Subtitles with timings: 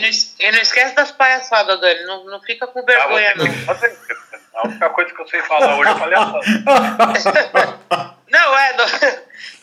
[0.00, 2.04] E não, e não esquece das palhaçadas, Dani.
[2.04, 3.46] Não, não fica com vergonha, não.
[4.54, 6.40] A única coisa que eu sei falar hoje é palhaçada.
[8.30, 8.76] Não, é.
[8.76, 8.86] Não,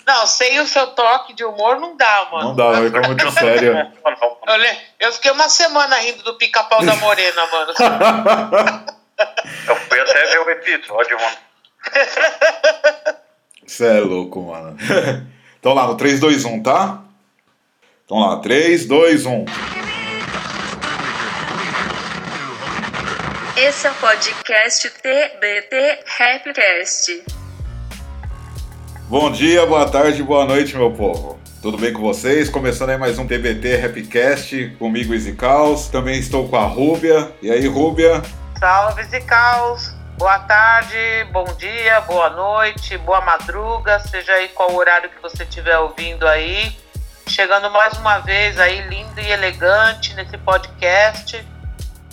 [0.05, 2.50] não, sem o seu toque de humor não dá, mano.
[2.50, 3.78] Não dá, vai ficar muito sério.
[3.78, 7.74] Eu, eu fiquei uma semana rindo do pica-pau da morena, mano.
[9.68, 11.38] Eu fui até ver o episódio, mano.
[13.66, 14.78] Você é louco, mano.
[15.60, 17.02] Então lá no 3, 2, 1, tá?
[18.06, 19.46] Então lá, 3, 2, 1.
[23.59, 27.23] Esse é o podcast TBT Rapcast.
[29.09, 31.39] Bom dia, boa tarde, boa noite, meu povo.
[31.59, 32.49] Tudo bem com vocês?
[32.49, 35.88] Começando aí mais um TBT Rapcast comigo, Easy Caos.
[35.88, 37.31] Também estou com a Rúbia.
[37.41, 38.21] E aí, Rúbia?
[38.59, 39.91] Salve, Zicaus.
[40.19, 45.80] Boa tarde, bom dia, boa noite, boa madruga, seja aí qual horário que você estiver
[45.80, 46.77] ouvindo aí.
[47.25, 51.44] Chegando mais uma vez aí, lindo e elegante nesse podcast.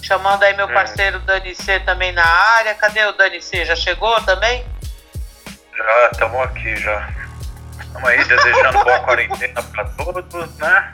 [0.04, 0.72] Chamando aí meu É.
[0.74, 2.74] parceiro Dani C também na área.
[2.74, 3.64] Cadê o Dani C?
[3.64, 4.64] Já chegou também?
[5.76, 7.08] Já estamos aqui, já.
[7.80, 10.92] Estamos aí desejando boa quarentena pra todos, né?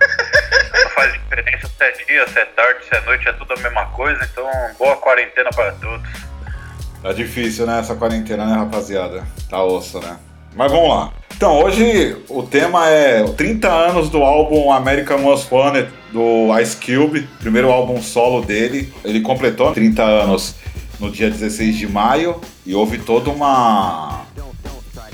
[0.72, 3.56] Não faz diferença se é dia, se é tarde, se é noite, é tudo a
[3.56, 4.24] mesma coisa.
[4.24, 4.48] Então,
[4.78, 6.08] boa quarentena para todos.
[7.02, 9.24] Tá difícil, né, essa quarentena, né, rapaziada?
[9.48, 10.18] Tá osso, né?
[10.54, 11.12] Mas vamos lá.
[11.40, 17.26] Então, hoje o tema é 30 anos do álbum American Most Wanted do Ice Cube,
[17.38, 18.92] primeiro álbum solo dele.
[19.02, 20.56] Ele completou 30 anos
[20.98, 24.26] no dia 16 de maio e houve toda uma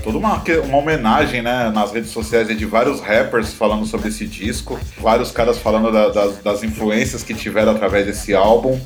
[0.03, 4.81] toda uma, uma homenagem né, nas redes sociais de vários rappers falando sobre esse disco,
[4.99, 8.81] vários caras falando da- das, das influências que tiveram através desse álbum.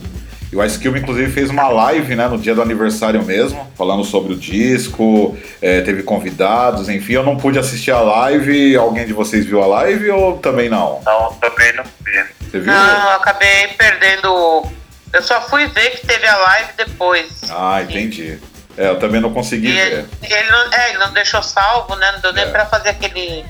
[0.53, 4.03] E o Ice Cube, inclusive, fez uma live né, no dia do aniversário mesmo, falando
[4.05, 7.13] sobre o disco, é, teve convidados, enfim.
[7.13, 8.75] Eu não pude assistir a live.
[8.77, 11.01] Alguém de vocês viu a live ou também não?
[11.07, 12.25] Não, também não vi.
[12.51, 12.73] Você viu?
[12.73, 14.67] Não, eu acabei perdendo.
[15.13, 17.29] Eu só fui ver que teve a live depois.
[17.51, 18.39] Ah, entendi.
[18.77, 19.87] É, eu também não consegui E ver.
[19.93, 22.11] ele, ele não, é, ele não deixou salvo, né?
[22.13, 22.49] Não deu nem É.
[22.49, 23.45] pra fazer aquele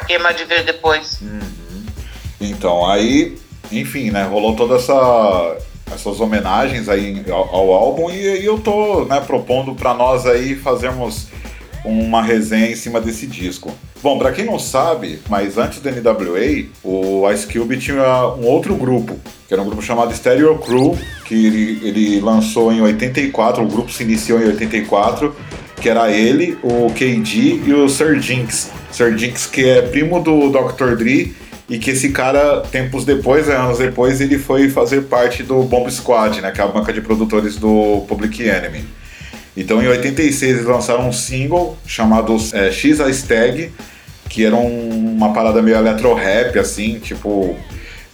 [0.00, 1.20] esquema de ver depois.
[2.40, 3.38] Então, aí,
[3.72, 5.56] enfim, né, rolou toda essa
[5.92, 10.56] essas homenagens aí ao, ao álbum e, e eu tô, né, propondo pra nós aí
[10.56, 11.28] fazermos
[11.84, 13.72] uma resenha em cima desse disco.
[14.02, 18.74] Bom, pra quem não sabe, mas antes do NWA, o Ice Cube tinha um outro
[18.74, 19.16] grupo,
[19.48, 23.90] que era um grupo chamado Stereo Crew, que ele, ele lançou em 84, o grupo
[23.90, 25.34] se iniciou em 84,
[25.80, 28.70] que era ele, o KD e o Sir Jinx.
[28.90, 30.96] Sir Jinx, que é primo do Dr.
[30.96, 31.34] Dre,
[31.68, 35.90] e que esse cara, tempos depois, né, anos depois, ele foi fazer parte do Bomb
[35.90, 38.84] Squad, né, que é a banca de produtores do Public Enemy.
[39.56, 43.72] Então, em 86, eles lançaram um single chamado é, X a Stag,
[44.28, 47.56] que era um- uma parada meio eletro-rap, assim, tipo.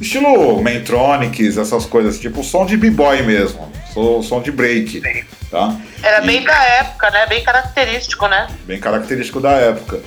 [0.01, 5.01] Estilo Mantronics, essas coisas, tipo som de b-boy mesmo, so- som de break,
[5.49, 5.77] tá?
[6.03, 7.27] Era E- bem da época, né?
[7.29, 8.49] Bem característico, né?
[8.67, 10.01] bem característico da época.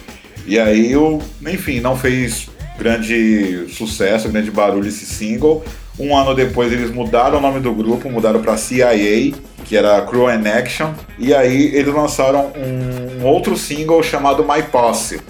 [0.45, 5.63] E aí, o, enfim, não fez grande sucesso, grande barulho esse single.
[5.97, 10.29] Um ano depois eles mudaram o nome do grupo, mudaram para CIA, que era Crew
[10.29, 10.91] in Action.
[11.17, 15.21] E aí eles lançaram um, um outro single chamado My Posse.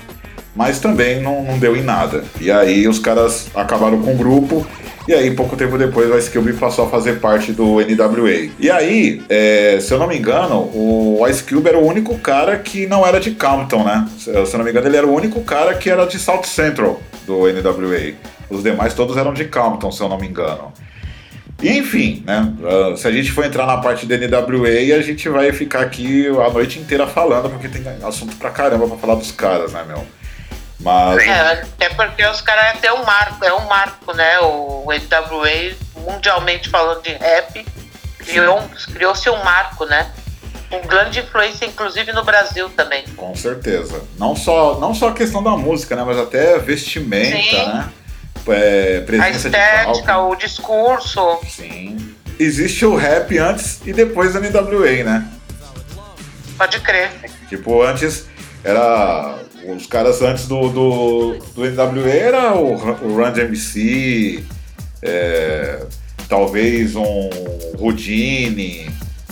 [0.55, 2.23] Mas também não, não deu em nada.
[2.39, 4.65] E aí os caras acabaram com o grupo.
[5.07, 8.49] E aí, pouco tempo depois, o Ice Cube passou a fazer parte do NWA.
[8.59, 12.57] E aí, é, se eu não me engano, o Ice Cube era o único cara
[12.57, 14.07] que não era de Compton, né?
[14.17, 16.99] Se, eu não me engano, ele era o único cara que era de South Central
[17.27, 18.13] do NWA.
[18.49, 20.73] Os demais todos eram de Compton, se eu não me engano.
[21.61, 22.51] E, enfim, né?
[22.63, 26.27] ah, Se a gente for entrar na parte do NWA, a gente vai ficar aqui
[26.27, 30.03] a noite inteira falando, porque tem assunto pra caramba pra falar dos caras, né, meu?
[30.79, 31.23] Mas.
[31.23, 34.39] É, até porque os caras têm um marco, é um marco, né?
[34.39, 37.65] O NWA, mundialmente falando de rap,
[38.19, 40.11] criou um- criou-se um marco, né?
[40.69, 43.03] Com grande influência, inclusive no Brasil também.
[43.15, 44.01] Com certeza.
[44.17, 46.03] Não só, não só a questão da música, né?
[46.05, 47.67] Mas até vestimenta, Sim.
[47.67, 47.89] né?
[48.47, 50.33] É, A presença de estética, palco.
[50.33, 51.39] o discurso.
[51.49, 52.15] Sim.
[52.37, 55.27] Existe o rap antes e depois da NWA, né?
[56.57, 57.11] Pode crer.
[57.49, 58.25] Tipo, antes
[58.63, 59.35] era.
[59.67, 64.43] Os caras antes do, do, do NWA era o, o Run DMC,
[65.01, 65.83] é,
[66.29, 67.29] talvez um
[67.79, 68.89] Houdini,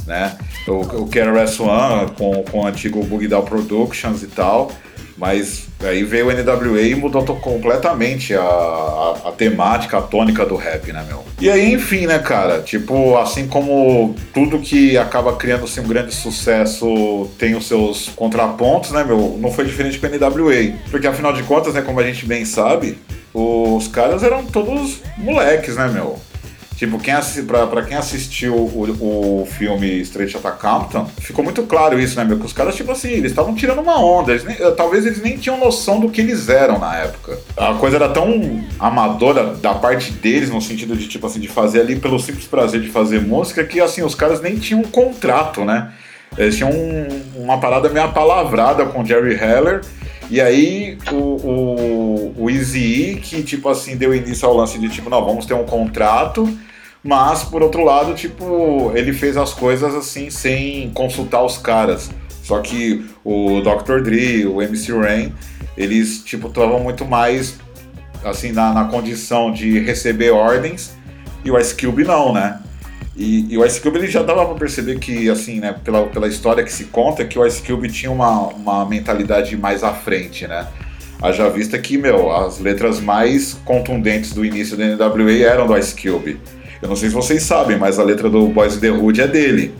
[0.08, 0.36] né?
[0.68, 4.72] O, o KRS-One com, com o antigo Down Productions e tal.
[5.18, 10.56] Mas aí veio o NWA e mudou completamente a, a, a temática, a tônica do
[10.56, 11.24] rap, né, meu?
[11.40, 12.62] E aí, enfim, né, cara?
[12.62, 19.04] Tipo, assim como tudo que acaba criando-se um grande sucesso tem os seus contrapontos, né,
[19.04, 19.38] meu?
[19.40, 20.74] Não foi diferente com o NWA.
[20.90, 22.98] Porque afinal de contas, né, como a gente bem sabe,
[23.34, 26.20] os caras eram todos moleques, né, meu?
[26.76, 27.14] Tipo, quem
[27.46, 32.24] pra, pra quem assistiu o, o filme Straight Outta Compton, ficou muito claro isso, né,
[32.24, 32.40] meu?
[32.40, 34.32] Que os caras, tipo assim, eles estavam tirando uma onda.
[34.32, 37.38] Eles nem, talvez eles nem tinham noção do que eles eram na época.
[37.56, 41.82] A coisa era tão amadora da parte deles, no sentido de, tipo assim, de fazer
[41.82, 45.64] ali pelo simples prazer de fazer música, que, assim, os caras nem tinham um contrato,
[45.64, 45.92] né?
[46.38, 49.82] Eles tinham um, uma parada meio apalavrada com Jerry Heller.
[50.30, 55.10] E aí o, o, o Easy que, tipo assim, deu início ao lance de tipo,
[55.10, 56.48] não, vamos ter um contrato,
[57.04, 62.10] mas por outro lado, tipo, ele fez as coisas assim sem consultar os caras.
[62.44, 64.02] Só que o Dr.
[64.02, 65.34] Dre, o MC Rain,
[65.78, 67.56] eles, tipo, estavam muito mais
[68.24, 70.94] assim na, na condição de receber ordens
[71.44, 72.60] e o Ice Cube não, né?
[73.16, 76.28] E, e, o Ice Cube ele já dava para perceber que, assim, né, pela, pela
[76.28, 80.48] história que se conta, que o Ice Cube tinha uma, uma mentalidade mais à frente,
[80.48, 80.68] né?
[81.22, 85.96] Haja vista que, meu, as letras mais contundentes do início do NWA eram do Ice
[85.96, 86.42] Cube.
[86.82, 89.74] Eu não sei se vocês sabem, mas a letra do Boys the Hood é dele.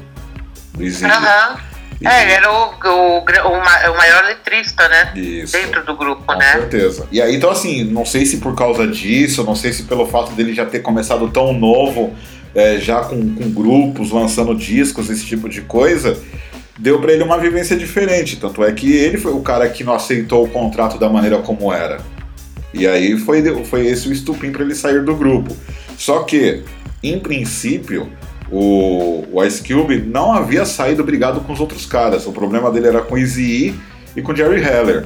[0.74, 1.60] Do Aham.
[2.06, 5.12] É, ele era o, o, o, maior letrista, né?
[5.16, 5.54] Isso.
[5.54, 6.54] Dentro do grupo, Com né?
[6.54, 7.08] Com certeza.
[7.12, 10.34] E aí, então, assim, não sei se por causa disso, não sei se pelo fato
[10.34, 12.14] dele já ter começado tão novo
[12.56, 16.18] é, já com, com grupos, lançando discos, esse tipo de coisa,
[16.78, 18.38] deu para ele uma vivência diferente.
[18.38, 21.72] Tanto é que ele foi o cara que não aceitou o contrato da maneira como
[21.74, 22.00] era.
[22.74, 25.56] E aí foi, foi esse o estupim para ele sair do grupo.
[25.98, 26.64] Só que,
[27.04, 28.10] em princípio,
[28.52, 32.26] o, o Ice Cube não havia saído brigado com os outros caras.
[32.26, 33.76] O problema dele era com Easy
[34.16, 35.06] e com Jerry Heller.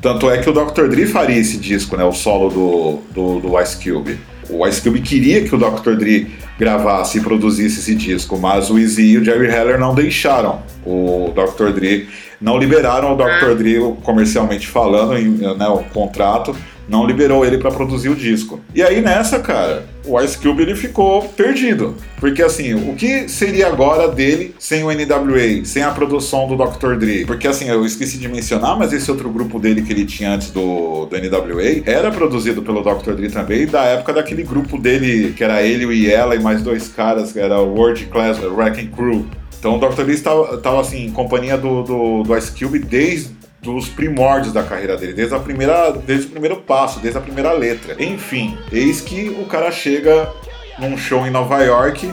[0.00, 0.86] Tanto é que o Dr.
[0.88, 2.04] Dre faria esse disco, né?
[2.04, 4.18] O solo do, do, do Ice Cube.
[4.48, 5.94] O Ice Cube queria que o Dr.
[5.96, 10.60] Dre gravasse e produzisse esse disco, mas o Easy e o Jerry Heller não deixaram
[10.84, 11.70] o Dr.
[11.72, 12.08] Dre,
[12.40, 13.54] não liberaram o Dr.
[13.56, 15.14] Dre comercialmente falando,
[15.56, 16.54] né, o contrato,
[16.88, 18.60] não liberou ele para produzir o disco.
[18.74, 21.94] E aí nessa, cara, o Ice Cube ele ficou perdido.
[22.18, 26.96] Porque assim, o que seria agora dele sem o NWA, sem a produção do Dr.
[26.96, 27.24] Dre?
[27.26, 30.50] Porque assim, eu esqueci de mencionar, mas esse outro grupo dele que ele tinha antes
[30.50, 33.12] do, do NWA era produzido pelo Dr.
[33.12, 36.88] Dre também, da época daquele grupo dele, que era ele, o Iela e mais dois
[36.88, 39.26] caras, que era o World Class Wrecking Crew.
[39.58, 40.04] Então o Dr.
[40.04, 44.96] Dre estava assim, em companhia do, do, do Ice Cube desde dos primórdios da carreira
[44.96, 47.96] dele, desde, a primeira, desde o primeiro passo, desde a primeira letra.
[48.02, 50.32] Enfim, eis que o cara chega
[50.78, 52.12] num show em Nova York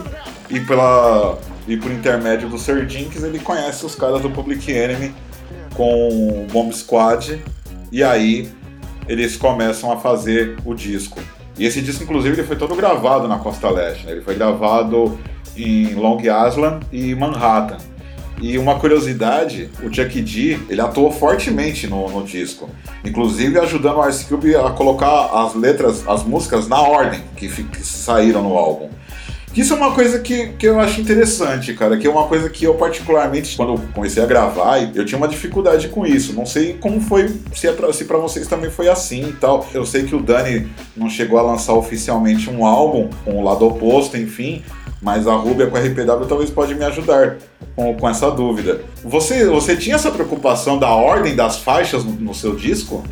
[0.50, 1.38] e pela
[1.68, 5.12] e por intermédio do Sir Jinx ele conhece os caras do Public Enemy
[5.74, 7.42] com o Bomb Squad
[7.90, 8.48] e aí
[9.08, 11.20] eles começam a fazer o disco.
[11.58, 14.04] E esse disco, inclusive, ele foi todo gravado na Costa Leste.
[14.04, 14.12] Né?
[14.12, 15.18] Ele foi gravado
[15.56, 17.78] em Long Island e Manhattan.
[18.40, 22.68] E uma curiosidade, o Chuck D, ele atuou fortemente no, no disco,
[23.04, 27.86] inclusive ajudando o Ice Cube a colocar as letras, as músicas na ordem que, que
[27.86, 28.90] saíram no álbum.
[29.56, 32.64] Isso é uma coisa que, que eu acho interessante, cara, que é uma coisa que
[32.64, 36.34] eu particularmente, quando comecei a gravar, eu tinha uma dificuldade com isso.
[36.34, 39.66] Não sei como foi, se, é pra, se pra vocês também foi assim e tal.
[39.72, 43.66] Eu sei que o Dani não chegou a lançar oficialmente um álbum com o lado
[43.66, 44.62] oposto, enfim,
[45.00, 47.36] mas a Rubia com a RPW talvez pode me ajudar
[47.74, 48.80] com, com essa dúvida.
[49.04, 53.04] Você, você tinha essa preocupação da ordem das faixas no, no seu disco?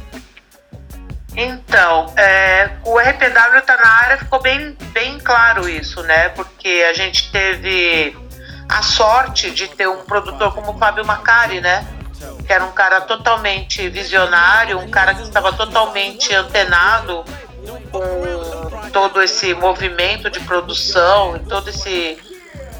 [1.36, 6.28] Então, é, o RPW tá na área, ficou bem, bem claro isso, né?
[6.30, 8.16] Porque a gente teve
[8.68, 11.84] a sorte de ter um produtor como o Fábio Macari, né?
[12.46, 17.24] Que era um cara totalmente visionário, um cara que estava totalmente antenado
[17.90, 18.43] com
[18.94, 22.16] todo esse movimento de produção, todo esse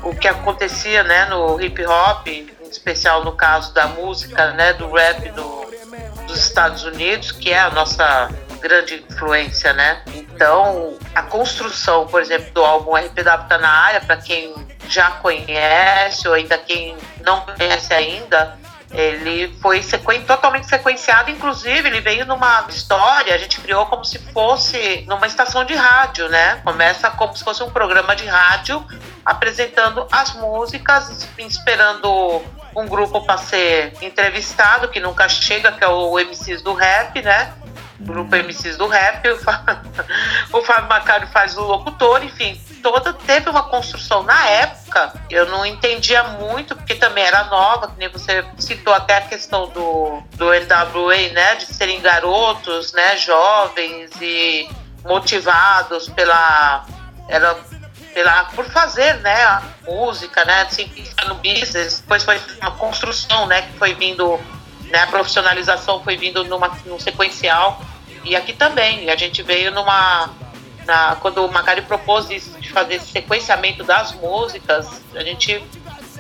[0.01, 4.93] o que acontecia, né, no hip hop, em especial no caso da música, né, do
[4.93, 5.67] rap do,
[6.27, 8.31] dos Estados Unidos, que é a nossa
[8.61, 10.03] grande influência, né?
[10.15, 14.55] Então, a construção, por exemplo, do álbum RPW tá na área, para quem
[14.89, 18.57] já conhece ou ainda quem não conhece ainda,
[18.95, 19.83] ele foi
[20.21, 25.65] totalmente sequenciado, inclusive ele veio numa história, a gente criou como se fosse numa estação
[25.65, 26.61] de rádio, né?
[26.65, 28.87] Começa como se fosse um programa de rádio
[29.25, 32.41] apresentando as músicas, esperando
[32.77, 37.53] um grupo para ser entrevistado, que nunca chega, que é o MCs do rap, né?
[38.01, 39.27] Grupo MCs do rap,
[40.53, 45.15] o Fábio Macário faz o locutor, enfim, toda teve uma construção na época.
[45.31, 49.69] Eu não entendia muito, porque também era nova, que nem você citou até a questão
[49.69, 51.55] do, do NWA, né?
[51.57, 53.17] De serem garotos, né?
[53.17, 54.69] Jovens e
[55.03, 56.85] motivados pela.
[57.27, 57.57] Era
[58.13, 60.89] pela, por fazer né, a música, né, assim,
[61.27, 64.39] no business, depois foi uma construção, né, que foi vindo,
[64.95, 67.83] né, a profissionalização foi vindo numa, num sequencial
[68.25, 70.31] E aqui também, a gente veio numa.
[70.87, 75.65] Na, quando o Macari propôs isso, de fazer esse sequenciamento das músicas, a gente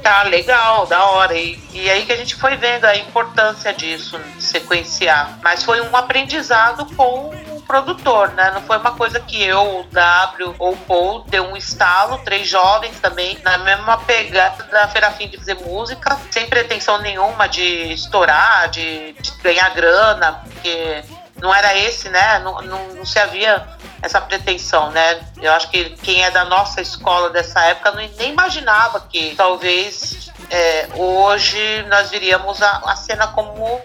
[0.02, 1.34] tá legal, da hora.
[1.34, 5.38] E, e aí que a gente foi vendo a importância disso, sequenciar.
[5.42, 7.30] Mas foi um aprendizado com
[7.66, 8.50] produtor, né?
[8.52, 12.48] Não foi uma coisa que eu, o W ou o Paul deu um estalo, três
[12.48, 17.92] jovens também, na mesma pegada da Feira Fim de fazer música, sem pretensão nenhuma de
[17.92, 21.04] estourar, de, de ganhar grana, porque
[21.40, 22.38] não era esse, né?
[22.38, 23.66] Não, não, não se havia
[24.00, 25.20] essa pretensão, né?
[25.40, 30.30] Eu acho que quem é da nossa escola dessa época não, nem imaginava que talvez
[30.50, 33.80] é, hoje nós viríamos a, a, cena como,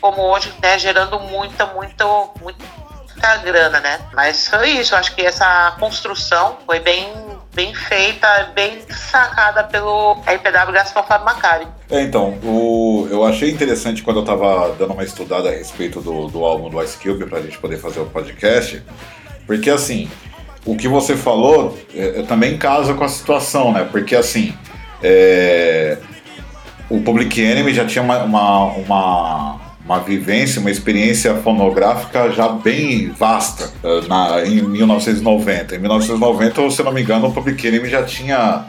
[0.00, 0.78] como hoje, né?
[0.78, 2.06] Gerando muita, muita,
[3.22, 4.00] muita grana, né?
[4.12, 7.08] Mas foi isso, acho que essa construção foi bem
[7.54, 11.66] bem feita, bem sacada pelo RPW Gaspar Fábio Macari.
[11.90, 16.28] É, então, o, eu achei interessante quando eu tava dando uma estudada a respeito do,
[16.28, 18.82] do álbum do Ice Cube pra gente poder fazer o podcast,
[19.46, 20.10] porque assim,
[20.64, 23.86] o que você falou é, é, também casa com a situação, né?
[23.92, 24.56] Porque assim,
[25.02, 25.98] é,
[26.88, 33.08] o Public Enemy já tinha uma, uma, uma, uma, vivência, uma experiência fonográfica já bem
[33.10, 35.76] vasta é, na, em 1990.
[35.76, 38.64] Em 1990, se não me engano, o Public Enemy já tinha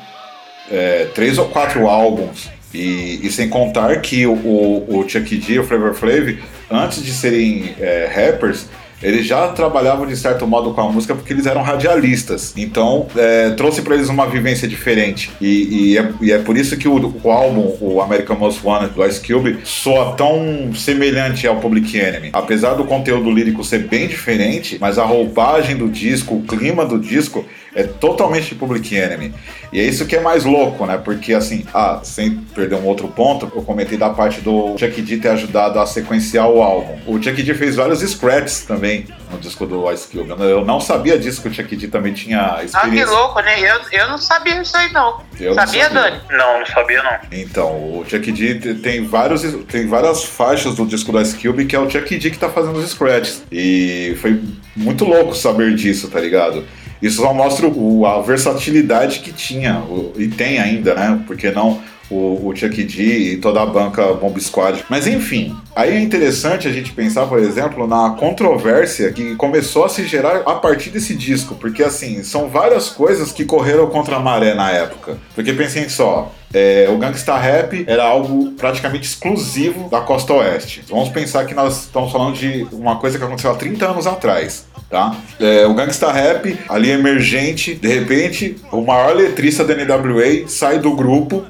[0.71, 2.49] é, três ou quatro álbuns.
[2.73, 6.39] E, e, sem contar que o, o, o Chuck D e o Flavor Flav,
[6.71, 8.67] antes de serem é, rappers,
[9.03, 12.53] eles já trabalhavam de certo modo com a música porque eles eram radialistas.
[12.57, 15.29] Então, é, trouxe para eles uma vivência diferente.
[15.39, 18.93] E, e, é, e é, por isso que o, o, álbum, o American Most Wanted
[18.93, 22.29] do Ice Cube, soa tão semelhante ao Public Enemy.
[22.33, 26.97] Apesar do conteúdo lírico ser bem diferente, mas a roupagem do disco, o clima do
[26.97, 27.45] disco
[27.75, 29.33] é totalmente Public Enemy.
[29.71, 30.97] E é isso que é mais louco, né?
[30.97, 35.17] Porque assim, ah, sem perder um outro ponto, eu comentei da parte do Chuck D
[35.17, 36.99] ter ajudado a sequenciar o álbum.
[37.07, 40.29] O Chuck D fez vários scratches também no disco do Ice Cube.
[40.29, 42.79] Eu não sabia disso que o Chuck D também tinha experiência.
[42.81, 43.59] Ah, que louco, né?
[43.59, 45.21] Eu, eu não sabia isso aí não.
[45.39, 46.21] Eu sabia, não sabia, Dani?
[46.31, 47.17] Não, não sabia não.
[47.31, 51.75] Então, o Chuck D tem vários tem várias faixas do disco do Ice Cube que
[51.75, 53.43] é o Chuck D que tá fazendo os scratches.
[53.51, 54.39] E foi
[54.75, 56.63] muito louco saber disso, tá ligado?
[57.03, 61.21] Isso só mostra o, a versatilidade que tinha o, e tem ainda, né?
[61.27, 64.85] Porque não o, o Chuck D e toda a banca Bomb Squad.
[64.89, 69.89] Mas enfim, aí é interessante a gente pensar, por exemplo, na controvérsia que começou a
[69.89, 74.19] se gerar a partir desse disco, porque assim, são várias coisas que correram contra a
[74.19, 75.17] maré na época.
[75.35, 80.83] Porque pensem só, é, o Gangsta Rap era algo praticamente exclusivo da costa oeste.
[80.89, 84.71] Vamos pensar que nós estamos falando de uma coisa que aconteceu há 30 anos atrás
[84.93, 85.17] tá?
[85.39, 90.95] É, o Gangsta Rap, ali emergente, de repente, o maior letrista da NWA sai do
[90.95, 91.43] grupo,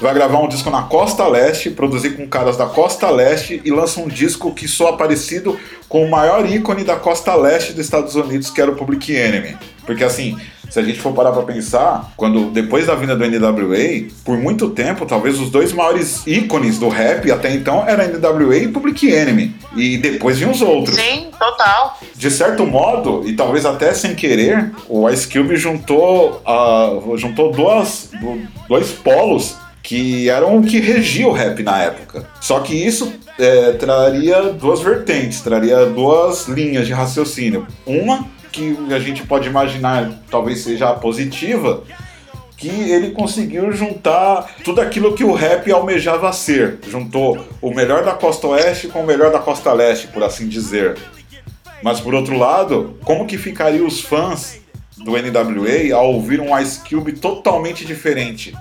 [0.00, 4.00] vai gravar um disco na Costa Leste, produzir com caras da Costa Leste e lança
[4.00, 8.48] um disco que soa parecido com o maior ícone da Costa Leste dos Estados Unidos,
[8.48, 9.58] que era o Public Enemy.
[9.84, 10.38] Porque assim,
[10.70, 14.70] se a gente for parar pra pensar, quando depois da vinda do NWA, por muito
[14.70, 19.54] tempo, talvez os dois maiores ícones do rap até então eram NWA e Public Enemy.
[19.76, 20.96] E depois vinham os outros.
[20.96, 21.98] Sim, total.
[22.14, 28.10] De certo modo, e talvez até sem querer, o Ice Cube juntou, uh, juntou duas,
[28.68, 32.26] dois polos que eram o que regia o rap na época.
[32.40, 37.66] Só que isso é, traria duas vertentes, traria duas linhas de raciocínio.
[37.86, 41.84] Uma que a gente pode imaginar talvez seja positiva,
[42.56, 46.78] que ele conseguiu juntar tudo aquilo que o rap almejava ser.
[46.88, 50.98] Juntou o melhor da costa oeste com o melhor da costa leste, por assim dizer.
[51.82, 54.58] Mas por outro lado, como que ficariam os fãs
[54.96, 58.52] do NWA ao ouvir um Ice Cube totalmente diferente?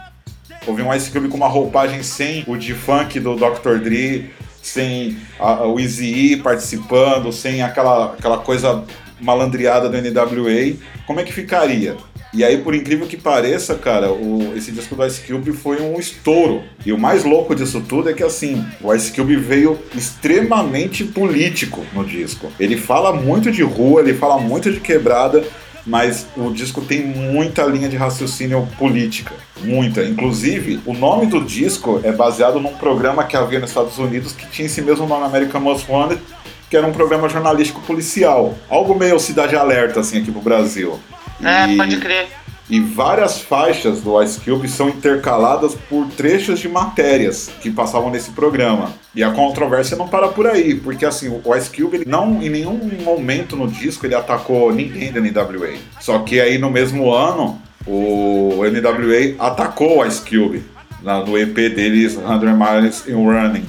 [0.68, 3.80] Ouvir um Ice Cube com uma roupagem sem o de funk do Dr.
[3.82, 8.84] Dre, sem a, o Easy participando, sem aquela, aquela coisa
[9.20, 11.96] malandreada do NWA, como é que ficaria?
[12.34, 15.98] E aí, por incrível que pareça, cara, o, esse disco do Ice Cube foi um
[15.98, 16.62] estouro.
[16.86, 21.86] E o mais louco disso tudo é que, assim, o Ice Cube veio extremamente político
[21.94, 22.52] no disco.
[22.60, 25.44] Ele fala muito de rua, ele fala muito de quebrada,
[25.86, 29.34] mas o disco tem muita linha de raciocínio política.
[29.64, 30.04] Muita.
[30.04, 34.46] Inclusive, o nome do disco é baseado num programa que havia nos Estados Unidos que
[34.48, 36.22] tinha esse mesmo nome, American Most Wanted,
[36.70, 38.56] que era um programa jornalístico policial.
[38.70, 41.00] Algo meio Cidade Alerta, assim, aqui pro Brasil.
[41.44, 42.28] É, e, pode crer.
[42.70, 48.32] E várias faixas do Ice Cube são intercaladas por trechos de matérias que passavam nesse
[48.32, 48.92] programa.
[49.16, 52.78] E a controvérsia não para por aí, porque assim, o Ice Cube não em nenhum
[53.04, 55.76] momento no disco ele atacou ninguém da NWA.
[56.02, 60.62] Só que aí no mesmo ano, o NWA atacou o Ice Cube
[61.02, 62.22] no EP deles 100
[62.54, 63.66] Miles in Running,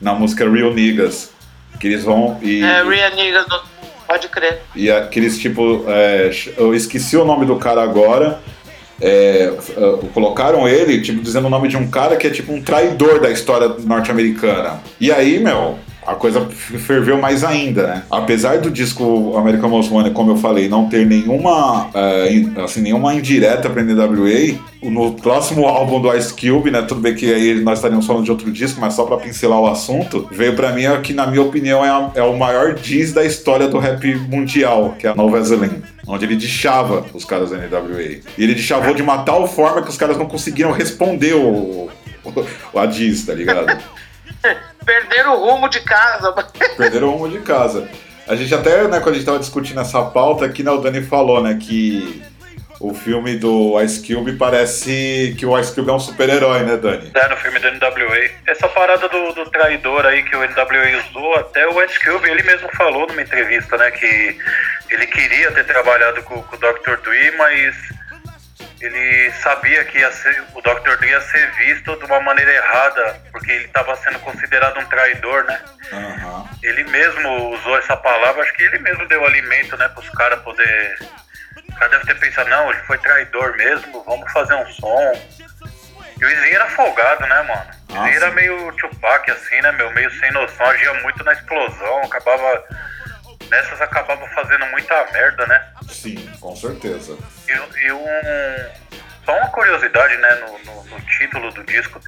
[0.00, 1.30] na música Real Niggas.
[1.84, 2.62] Que eles vão e.
[2.62, 2.82] É,
[4.06, 4.62] Pode crer.
[4.74, 5.84] E aqueles tipo.
[5.86, 8.40] é, eu esqueci o nome do cara agora.
[9.02, 12.62] é, é, colocaram ele, tipo, dizendo o nome de um cara que é tipo um
[12.62, 14.80] traidor da história norte-americana.
[14.98, 18.02] E aí, meu, a coisa ferveu mais ainda, né?
[18.10, 21.88] Apesar do disco American Most Wanted, como eu falei, não ter nenhuma,
[22.30, 26.82] in- assim, nenhuma indireta pra NWA, no próximo álbum do Ice Cube, né?
[26.82, 29.66] Tudo bem que aí nós estaríamos falando de outro disco, mas só pra pincelar o
[29.66, 33.24] assunto, veio pra mim que, na minha opinião, é, a- é o maior diss da
[33.24, 35.82] história do rap mundial, que é a Nova Zelém.
[36.06, 38.02] Onde ele deixava os caras da NWA.
[38.02, 41.88] E ele deixavou de uma tal forma que os caras não conseguiram responder o,
[42.22, 42.30] o,
[42.74, 43.66] o a diss, tá ligado?
[44.84, 46.32] Perderam o rumo de casa.
[46.76, 47.88] Perderam o rumo de casa.
[48.26, 51.02] A gente até, né, quando a gente tava discutindo essa pauta aqui, né, o Dani
[51.02, 52.22] falou, né, que
[52.80, 57.10] o filme do Ice Cube parece que o Ice Cube é um super-herói, né, Dani?
[57.14, 58.30] É, no filme do NWA.
[58.46, 62.42] Essa parada do, do traidor aí que o NWA usou, até o Ice Cube, ele
[62.42, 64.38] mesmo falou numa entrevista, né, que
[64.90, 66.96] ele queria ter trabalhado com, com o Dr.
[67.02, 67.74] Dre, mas
[68.80, 70.96] ele sabia que ia ser, o Dr.
[70.98, 75.44] Dre ia ser visto de uma maneira errada, porque ele estava sendo considerado um traidor,
[75.44, 75.60] né?
[75.92, 76.48] Aham.
[76.62, 80.98] Ele mesmo usou essa palavra, acho que ele mesmo deu alimento, né, pros caras poder.
[81.68, 85.12] O cara deve ter pensado, não, ele foi traidor mesmo, vamos fazer um som.
[86.20, 87.66] E o Izinho era folgado, né, mano?
[87.90, 89.90] O Izinho era meio Tupac, assim, né, meu?
[89.92, 92.64] Meio sem noção, agia muito na explosão, acabava.
[93.54, 95.64] Nessas acabava fazendo muita merda, né?
[95.88, 97.16] Sim, com certeza.
[97.48, 98.04] E, um.
[99.24, 102.00] Só uma curiosidade, né, no, no- no título do disco.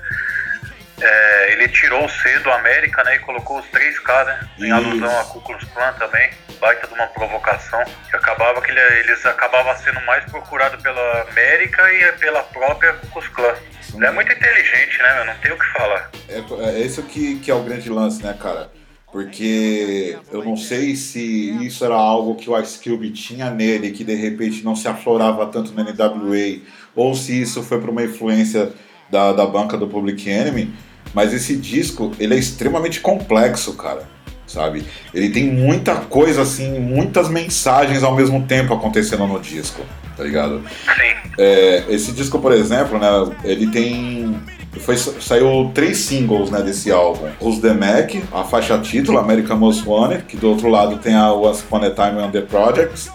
[1.01, 4.75] É, ele tirou o C do América, né, e colocou os 3K, né, em Isso.
[4.75, 9.25] alusão a Ku Klux Klan também, baita de uma provocação, que acabava que ele- eles
[9.27, 13.55] acabavam sendo mais procurados pela América e pela própria Ku Klux Klan.
[13.95, 16.11] Ele é muito inteligente, né, meu, não tem o que falar.
[16.29, 16.39] É,
[16.71, 18.71] é esse que, que é o grande lance, né, cara?
[19.17, 24.05] Porque eu não sei se isso era algo que o Ice Cube tinha nele, que
[24.05, 26.61] de repente não se aflorava tanto na NWA,
[26.95, 28.75] ou se isso foi por uma influência
[29.11, 30.71] da, da banca do Public Enemy,
[31.15, 34.07] mas esse disco, ele é extremamente complexo, cara,
[34.47, 34.85] sabe?
[35.15, 39.81] Ele tem muita coisa, assim, muitas mensagens ao mesmo tempo acontecendo no disco,
[40.15, 40.63] tá ligado?
[40.95, 43.09] Sim, É, esse disco, por exemplo, né,
[43.45, 44.39] ele tem.
[44.81, 47.29] Foi, saiu três singles né, desse álbum.
[47.41, 51.33] Os The Mac, a faixa título, American Most Wanted, que do outro lado tem a
[51.33, 53.11] Once Upon a Time on the Projects.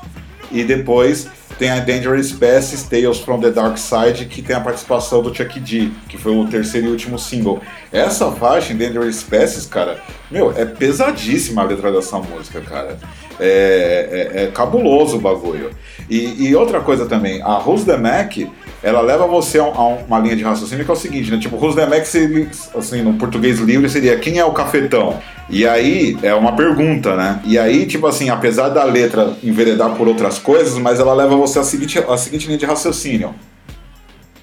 [0.52, 5.22] E depois tem a Dangerous Species, Tales from the Dark Side, que tem a participação
[5.22, 7.62] do Chuck D, que foi o terceiro e último single.
[7.92, 10.00] Essa faixa, Dangerous Species, cara,
[10.32, 12.98] meu, é pesadíssima a letra dessa música, cara.
[13.40, 15.72] É, é- é cabuloso o bagulho.
[16.10, 18.38] E, e outra coisa também, a Who's the Mac,
[18.84, 21.38] ela leva você a, um- a uma linha de raciocínio que é o seguinte, né?
[21.38, 25.20] Tipo, Who's the Mac, seria, assim, no português livre, seria quem é o cafetão?
[25.50, 27.42] E aí, é uma pergunta, né?
[27.46, 31.60] E aí, tipo assim, apesar da letra enveredar por outras coisas, mas ela leva você
[31.60, 33.34] a seguinte, a seguinte linha de raciocínio.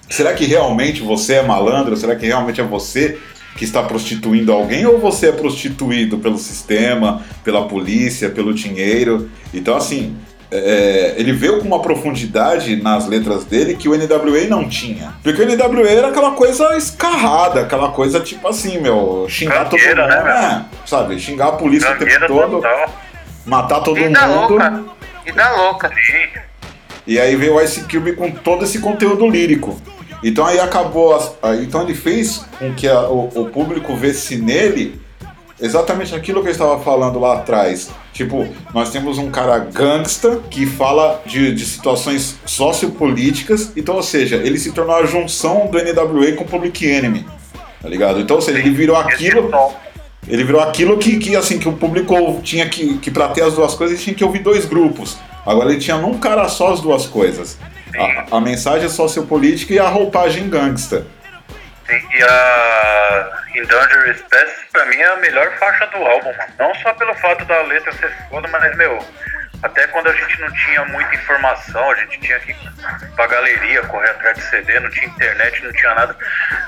[0.09, 1.95] Será que realmente você é malandro?
[1.95, 3.17] Será que realmente é você
[3.55, 9.29] que está prostituindo alguém ou você é prostituído pelo sistema, pela polícia, pelo dinheiro?
[9.53, 10.15] Então, assim,
[10.51, 15.13] é, ele veio com uma profundidade nas letras dele que o NWA não tinha.
[15.23, 20.07] Porque o NWA era aquela coisa escarrada, aquela coisa tipo assim, meu, xingar todo mundo,
[20.07, 21.19] né, é, sabe?
[21.19, 22.89] Xingar a polícia o tempo todo, total.
[23.45, 24.49] matar todo Vida mundo.
[24.53, 24.83] louca.
[25.25, 25.89] Vida louca.
[25.89, 26.39] Sim.
[27.05, 29.79] E aí veio o Ice Cube com todo esse conteúdo lírico.
[30.23, 31.17] Então aí acabou.
[31.63, 34.99] então ele fez com que a- o, o público vesse nele
[35.59, 37.89] exatamente aquilo que eu estava falando lá atrás.
[38.19, 43.71] Tipo, nós temos um cara gangsta que fala de, de situações sociopolíticas.
[43.77, 47.25] Então, ou seja, ele se tornou a junção do NWA com o Public Enemy.
[47.81, 48.19] Tá ligado?
[48.19, 49.39] Então, ou seja, ele virou aquilo.
[49.39, 49.73] Esse som.
[50.27, 53.53] Ele virou aquilo que, que assim, que o público tinha que, que pra ter as
[53.53, 55.17] duas coisas, ele tinha que ouvir dois grupos.
[55.45, 57.57] Agora ele tinha num cara só as duas coisas.
[57.97, 61.07] A, a mensagem sociopolítica e a roupagem gangsta.
[61.89, 66.53] E a Endangered Species, pra mim, é a melhor faixa do álbum, mano.
[66.59, 68.99] Não só pelo fato da letra ser foda, mas, meu,
[69.61, 72.57] até quando a gente não tinha muita informação, a gente tinha que ir
[73.15, 76.15] pra galeria, correr atrás de CD, não tinha internet, não tinha nada,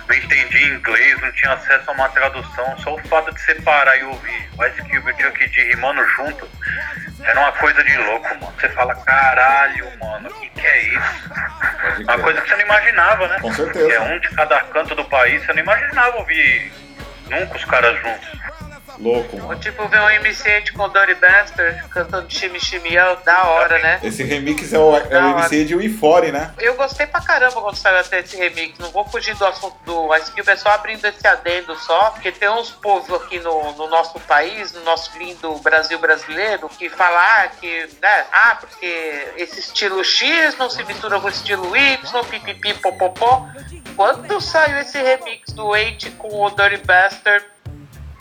[0.07, 4.03] não entendia inglês, não tinha acesso a uma tradução, só o fato de separar e
[4.03, 6.49] ouvir o Ice Cube e o Chuck D rimando junto,
[7.23, 8.53] era uma coisa de louco, mano.
[8.59, 11.33] Você fala, caralho, mano, o que, que é isso?
[12.03, 13.39] Uma coisa que você não imaginava, né?
[13.39, 13.87] Com certeza.
[13.87, 16.73] Que é um de cada canto do país, você não imaginava ouvir
[17.29, 18.41] nunca os caras juntos.
[19.01, 23.79] Louco, Ou tipo ver um MC com o Dory Buster cantando Chime Chimião, da hora,
[23.79, 23.99] né?
[24.03, 25.39] Esse remix é o, é o.
[25.39, 26.53] MC de Wifore, né?
[26.59, 28.77] Eu gostei pra caramba quando saiu até esse remix.
[28.77, 32.31] Não vou fugir do assunto do Ice Cube, é só abrindo esse adendo só, porque
[32.31, 37.49] tem uns povos aqui no, no nosso país, no nosso lindo Brasil brasileiro, que falar
[37.59, 42.75] que, né, ah, porque esse estilo X não se mistura com o estilo Y, pipipi,
[42.75, 43.47] popopó.
[43.95, 47.45] Quando saiu esse remix do Eight com o Dirty Bastard,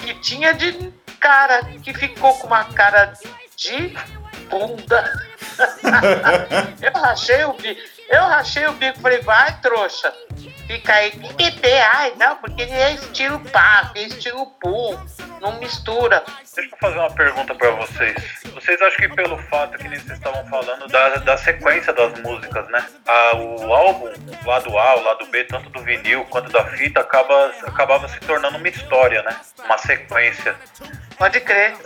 [0.00, 3.12] que tinha de cara que ficou com uma cara
[3.56, 3.94] de
[4.48, 5.28] bunda.
[6.80, 7.80] eu rachei o bico.
[8.08, 10.12] Eu rachei o bico, falei, vai, trouxa.
[10.70, 14.96] Fica aí, pipipi, ai, não, porque ele é estilo pá, é estilo pum,
[15.40, 16.22] não mistura.
[16.54, 18.14] Deixa eu fazer uma pergunta pra vocês.
[18.54, 22.68] Vocês acham que pelo fato que nem vocês estavam falando da, da sequência das músicas,
[22.68, 22.86] né?
[23.04, 24.12] A, o álbum,
[24.44, 28.20] o lado A, o lado B, tanto do vinil quanto da fita, acaba, acabava se
[28.20, 29.36] tornando uma história, né?
[29.64, 30.54] Uma sequência.
[31.18, 31.76] Pode crer.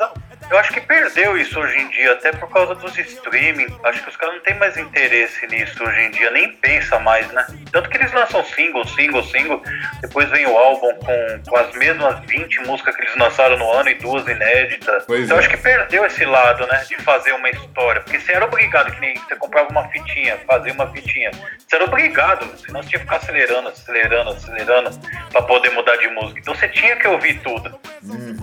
[0.50, 3.66] Eu acho que perdeu isso hoje em dia, até por causa dos streaming.
[3.83, 7.26] Acho que os caras não têm mais interesse nisso hoje em dia, nem pensa mais,
[7.33, 7.46] né?
[7.72, 9.62] Tanto que eles lançam single, single, single,
[10.00, 13.88] depois vem o álbum com, com as mesmas 20 músicas que eles lançaram no ano
[13.88, 15.04] e duas inéditas.
[15.07, 15.40] Pois então é.
[15.40, 16.85] acho que perdeu esse lado, né?
[16.87, 18.02] De fazer uma história.
[18.02, 21.30] Porque você era obrigado, que nem você comprava uma fitinha, fazia uma fitinha.
[21.59, 24.90] Você era obrigado, senão você tinha que ficar acelerando, acelerando, acelerando,
[25.30, 26.40] pra poder mudar de música.
[26.40, 27.78] Então você tinha que ouvir tudo.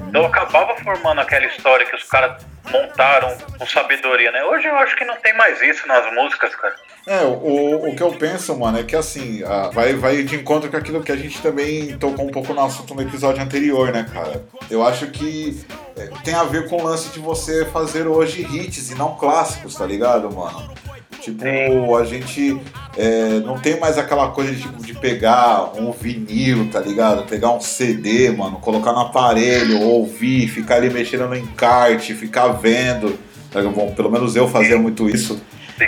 [0.10, 4.44] Então acabava formando aquela história que os caras montaram com sabedoria, né?
[4.46, 6.74] Hoje eu acho que não tem mais isso nas músicas, cara.
[7.08, 10.70] É, o, o que eu penso, mano, é que assim, a- vai, vai de encontro
[10.70, 14.06] com aquilo que a gente também tocou um pouco no assunto no episódio anterior, né,
[14.14, 14.44] cara?
[14.70, 15.60] Eu acho que
[15.98, 19.76] é, tem a ver com o lance de você fazer hoje hits e não clássicos,
[19.76, 20.74] tá ligado, mano?
[21.22, 22.60] Tipo, a gente
[22.98, 27.28] é, não tem mais aquela coisa de, tipo, de pegar um vinil, tá ligado?
[27.28, 33.18] Pegar um CD, mano, colocar no aparelho, ouvir, ficar ali mexendo no encarte, ficar vendo.
[33.52, 35.40] Tá Bom, pelo menos eu fazia muito isso.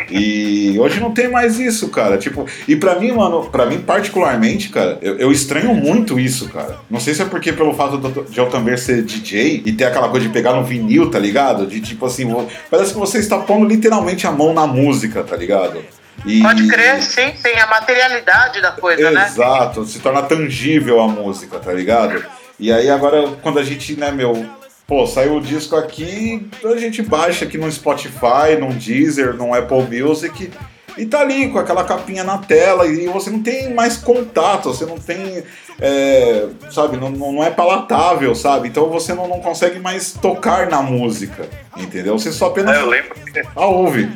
[0.09, 2.17] E hoje não tem mais isso, cara.
[2.17, 6.77] Tipo, e pra mim, mano, pra mim particularmente, cara, eu, eu estranho muito isso, cara.
[6.89, 9.85] Não sei se é porque pelo fato do- de eu também ser DJ e ter
[9.85, 11.65] aquela coisa de pegar no vinil, tá ligado?
[11.67, 12.27] De tipo assim,
[12.69, 15.83] parece que você está pondo literalmente a mão na música, tá ligado?
[16.25, 19.25] E- Pode crer, sim, tem a materialidade da coisa, né?
[19.27, 22.23] Exato, se torna tangível a música, tá ligado?
[22.59, 24.45] E aí agora, quando a gente, né, meu,
[24.87, 30.01] pô, saiu o disco aqui, a gente baixa aqui no Spotify, no Deezer, no Apple
[30.01, 30.51] Music,
[30.97, 34.85] e tá ali com aquela capinha na tela, e você não tem mais contato, você
[34.85, 35.43] não tem,
[35.79, 38.67] é, sabe, não, não é palatável, sabe?
[38.67, 42.17] Então você não, não consegue mais tocar na música, entendeu?
[42.17, 44.11] Você só apenas É, eu lembro que a ouve.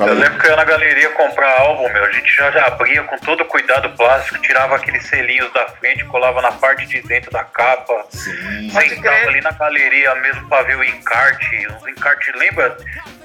[0.00, 2.04] Fala Eu lembro que eu ia na galeria comprar álbum, meu.
[2.04, 6.40] A gente já, já abria com todo cuidado plástico, tirava aqueles selinhos da frente, colava
[6.40, 8.06] na parte de dentro da capa.
[8.08, 8.70] Sim.
[8.70, 9.28] Sentava crer.
[9.28, 11.66] ali na galeria mesmo pra ver o encarte.
[11.68, 12.78] Uns encartes, lembra?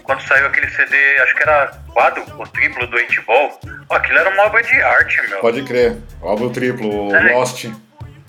[0.04, 3.58] Quando saiu aquele CD, acho que era quadro ou triplo do 8 Ball.
[3.90, 5.40] Ó, Aquilo era uma obra de arte, meu.
[5.40, 5.96] Pode crer.
[6.22, 7.34] Álbum triplo, o É.
[7.34, 7.66] Lost.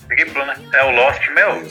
[0.07, 0.55] Triplo, né?
[0.73, 1.63] É o Lost, meu.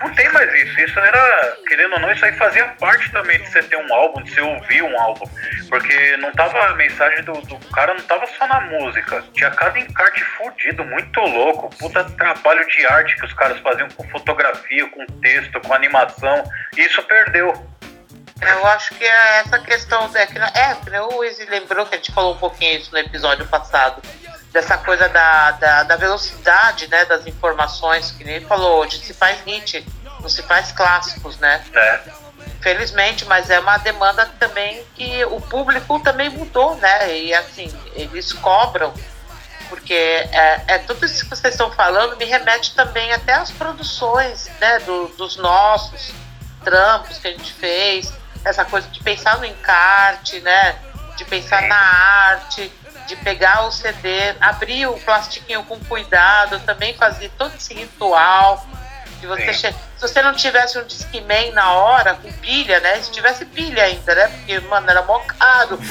[0.00, 0.80] Não tem mais isso.
[0.80, 4.22] Isso era, querendo ou não, isso aí fazia parte também de você ter um álbum,
[4.22, 5.28] de você ouvir um álbum.
[5.68, 9.24] Porque não tava, a mensagem do, do cara não tava só na música.
[9.32, 11.70] Tinha cada encarte fudido, muito louco.
[11.76, 16.44] Puta trabalho de arte que os caras faziam com fotografia, com texto, com animação.
[16.76, 17.52] E isso perdeu.
[18.42, 20.10] Eu acho que é essa questão.
[20.14, 22.98] É, que, é, nem o Izzy lembrou que a gente falou um pouquinho isso no
[22.98, 24.02] episódio passado.
[24.54, 29.12] Dessa coisa da, da, da velocidade né, das informações, que nem ele falou, hoje se
[29.12, 29.84] faz hit,
[30.20, 31.62] não se faz clássicos, né?
[31.72, 32.00] né?
[32.60, 37.18] Felizmente, mas é uma demanda também que o público também mudou, né?
[37.18, 38.94] E assim, eles cobram,
[39.68, 44.48] porque é, é tudo isso que vocês estão falando me remete também até às produções,
[44.60, 44.78] né?
[44.78, 46.12] do- dos nossos
[46.62, 48.12] trampos que a gente fez,
[48.44, 50.76] essa coisa de pensar no encarte, né?
[51.16, 51.66] De pensar Sim.
[51.68, 52.72] na arte,
[53.06, 58.66] de pegar o CD, abrir o plastiquinho com cuidado, também fazer todo esse ritual.
[59.20, 59.74] De você Sim.
[60.04, 63.00] Se você não tivesse um Discman na hora, com pilha, né?
[63.00, 64.28] Se tivesse pilha ainda, né?
[64.28, 65.78] Porque, mano, era mó caro.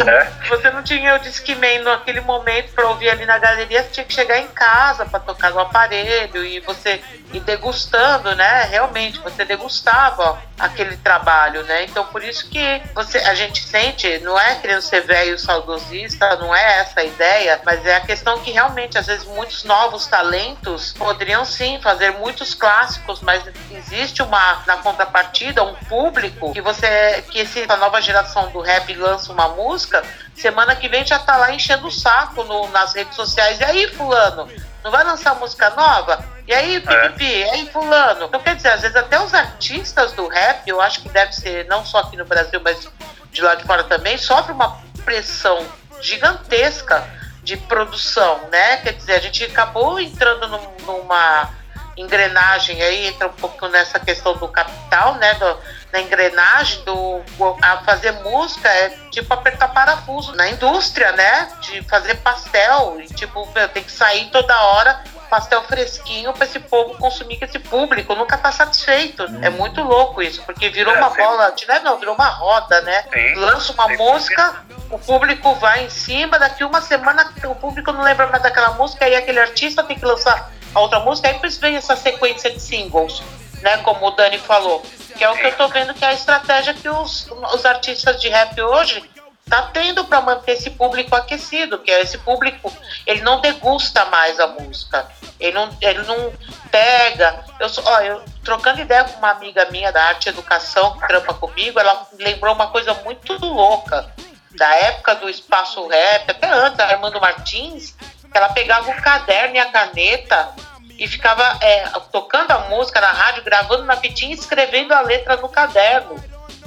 [0.00, 0.24] É.
[0.42, 4.06] Se você não tinha o Discman naquele momento para ouvir ali na galeria, você tinha
[4.06, 7.00] que chegar em casa para tocar no aparelho e você
[7.32, 8.64] ir degustando, né?
[8.64, 11.84] Realmente, você degustava aquele trabalho, né?
[11.84, 16.54] Então, por isso que você, a gente sente, não é querendo ser velho saudosista, não
[16.54, 20.92] é essa a ideia, mas é a questão que realmente, às vezes, muitos novos talentos
[20.92, 27.40] poderiam sim fazer muitos clássicos, mas existe uma, na contrapartida, um público que você, que
[27.40, 30.02] essa nova geração do rap lança uma música,
[30.34, 33.60] semana que vem já tá lá enchendo o saco no- nas redes sociais.
[33.60, 34.50] E aí, fulano,
[34.82, 36.24] não vai lançar música nova?
[36.44, 37.50] E aí, pipipi, é.
[37.52, 38.24] aí fulano.
[38.24, 41.66] Então, quer dizer, às vezes até os artistas do rap, eu acho que deve ser,
[41.66, 42.88] não só aqui no Brasil, mas
[43.30, 45.64] de lá de fora também, sofre uma pressão
[46.00, 47.08] gigantesca
[47.44, 48.78] de produção, né?
[48.78, 51.59] Quer dizer, a gente acabou entrando num, numa
[52.00, 55.34] engrenagem aí, entra um pouco nessa questão do capital, né?
[55.34, 55.58] Do,
[55.92, 57.20] na engrenagem do
[57.62, 61.48] a fazer música é tipo apertar parafuso na indústria, né?
[61.60, 66.58] De fazer pastel e tipo, meu, tem que sair toda hora pastel fresquinho para esse
[66.58, 69.22] povo consumir, que esse público nunca tá satisfeito.
[69.22, 69.38] Hum.
[69.40, 72.80] É muito louco isso, porque virou é, uma bola de neve, não, virou uma roda,
[72.82, 73.04] né?
[73.12, 74.56] Sim, Lança uma música,
[74.90, 79.04] o público vai em cima, daqui uma semana o público não lembra mais daquela música,
[79.04, 82.60] aí aquele artista tem que lançar a outra música, aí depois vem essa sequência de
[82.60, 83.22] singles,
[83.62, 83.78] né?
[83.78, 84.82] Como o Dani falou.
[85.16, 88.20] Que é o que eu tô vendo que é a estratégia que os, os artistas
[88.20, 89.02] de rap hoje
[89.50, 92.72] tá tendo para manter esse público aquecido, que é esse público,
[93.04, 96.32] ele não degusta mais a música, ele não, ele não
[96.70, 97.44] pega.
[97.58, 101.34] Eu, ó, eu trocando ideia com uma amiga minha da arte e educação que trampa
[101.34, 104.08] comigo, ela lembrou uma coisa muito louca
[104.52, 107.96] da época do espaço rap, até antes, Armando Martins,
[108.32, 110.54] ela pegava o caderno e a caneta
[110.98, 115.36] e ficava é, tocando a música na rádio, gravando na fitinha e escrevendo a letra
[115.36, 116.22] no caderno.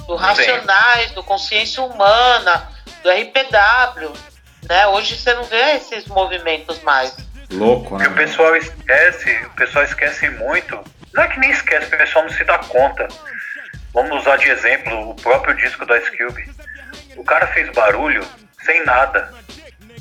[0.06, 2.68] Do Racionais, do Consciência Humana,
[3.02, 4.12] do RPW.
[4.68, 4.86] Né?
[4.88, 7.16] Hoje você não vê esses movimentos mais.
[7.50, 8.08] Louco, né?
[8.08, 10.78] o pessoal esquece, o pessoal esquece muito.
[11.14, 13.08] Não é que nem esquece, o pessoal não se dá conta.
[13.92, 16.50] Vamos usar de exemplo o próprio disco da Ice Cube.
[17.16, 18.26] O cara fez barulho
[18.64, 19.32] sem nada.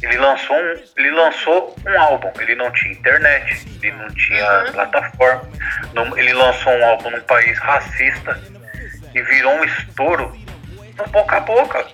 [0.04, 2.32] Ele lançou um, ele lançou um álbum.
[2.40, 4.72] Ele não tinha internet, ele não tinha uhum.
[4.74, 5.50] plataforma.
[5.94, 8.38] Não, ele lançou um álbum num país racista
[9.16, 10.38] e virou um estouro
[10.98, 11.88] no boca a boca.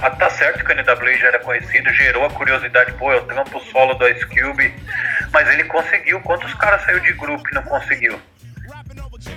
[0.00, 3.60] Ah, tá certo que o NWA já era conhecido, gerou a curiosidade, pô, o trampo
[3.70, 4.74] solo do Ice Cube,
[5.30, 6.22] mas ele conseguiu.
[6.22, 8.18] Quantos caras saiu de grupo e não conseguiu?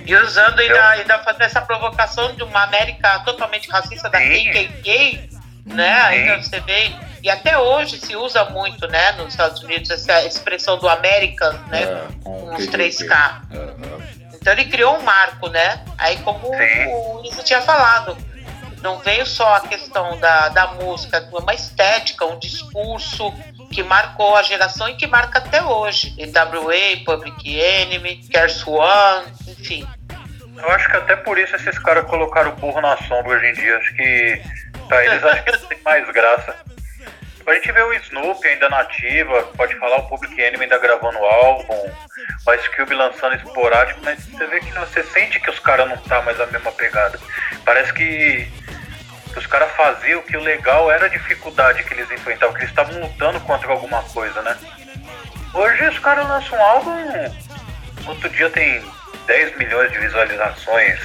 [0.05, 5.29] E usando ainda, ainda fazendo essa provocação de uma América totalmente racista da KKK,
[5.65, 6.01] né?
[6.03, 6.93] Ainda você vê.
[7.23, 11.83] E até hoje se usa muito, né, nos Estados Unidos, essa expressão do American, né?
[11.83, 13.41] É, com os 3K.
[14.33, 15.83] Então ele criou um marco, né?
[15.97, 16.87] Aí como Sim.
[16.87, 18.17] o Luiz tinha falado
[18.83, 23.33] não veio só a questão da, da música, uma estética, um discurso
[23.71, 26.13] que marcou a geração e que marca até hoje.
[26.19, 29.87] NWA, Public Enemy, Curse One, enfim.
[30.57, 33.53] Eu acho que até por isso esses caras colocaram o burro na sombra hoje em
[33.53, 33.77] dia.
[33.77, 34.41] Acho que
[34.87, 36.55] pra eles acho que tem mais graça.
[37.45, 41.91] A gente vê o Snoop ainda nativa, pode falar o Public Enemy ainda gravando álbum,
[42.45, 45.89] o Ice Cube lançando esporádico, mas você vê que não, você sente que os caras
[45.89, 47.19] não tá mais a mesma pegada.
[47.65, 48.47] Parece que
[49.35, 53.01] os caras faziam que o legal era a dificuldade que eles enfrentavam, que eles estavam
[53.01, 54.57] lutando contra alguma coisa, né?
[55.53, 57.35] Hoje os caras lançam um álbum,
[58.07, 58.83] outro dia tem
[59.27, 60.99] 10 milhões de visualizações,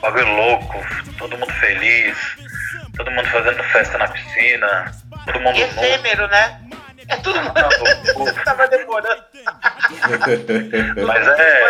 [0.00, 0.84] bagulho louco,
[1.16, 2.16] todo mundo feliz,
[2.96, 4.92] todo mundo fazendo festa na piscina,
[5.24, 5.58] todo mundo.
[5.58, 6.60] Efêmero, né?
[7.08, 7.54] É tudo mundo.
[8.44, 9.22] Tava demorando.
[11.06, 11.62] Mas é.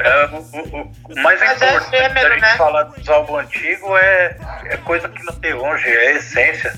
[0.00, 2.56] é o, o, o, mais Mas é importante é efêmero, a gente né?
[2.56, 6.72] falar dos álbuns antigos é, é coisa que não tem longe, é essência.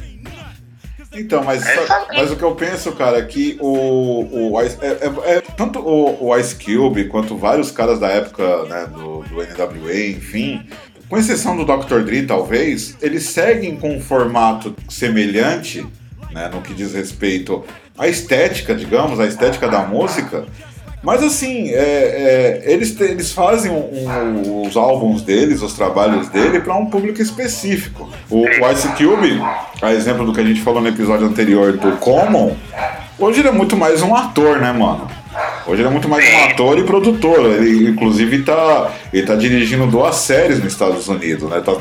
[1.13, 1.87] Então, mas, é.
[1.87, 5.81] só, mas o que eu penso, cara, é que o, o é, é, é, tanto
[5.81, 10.69] o, o Ice Cube quanto vários caras da época né, do, do NWA, enfim,
[11.09, 12.01] com exceção do Dr.
[12.01, 15.87] Dre, talvez, eles seguem com um formato semelhante
[16.31, 17.65] né, no que diz respeito
[17.97, 20.45] à estética, digamos, à estética da música.
[21.03, 26.61] Mas assim, é, é, eles, eles fazem um, um, os álbuns deles, os trabalhos dele,
[26.61, 28.11] para um público específico.
[28.29, 29.41] O, o Ice Cube,
[29.81, 32.57] a exemplo do que a gente falou no episódio anterior do Common,
[33.19, 35.09] hoje ele é muito mais um ator, né, mano?
[35.69, 37.45] Hoje ele é muito mais um ator e produtor.
[37.45, 38.91] Ele, inclusive, está
[39.27, 41.61] tá dirigindo duas séries nos Estados Unidos, né?
[41.61, 41.75] Tá,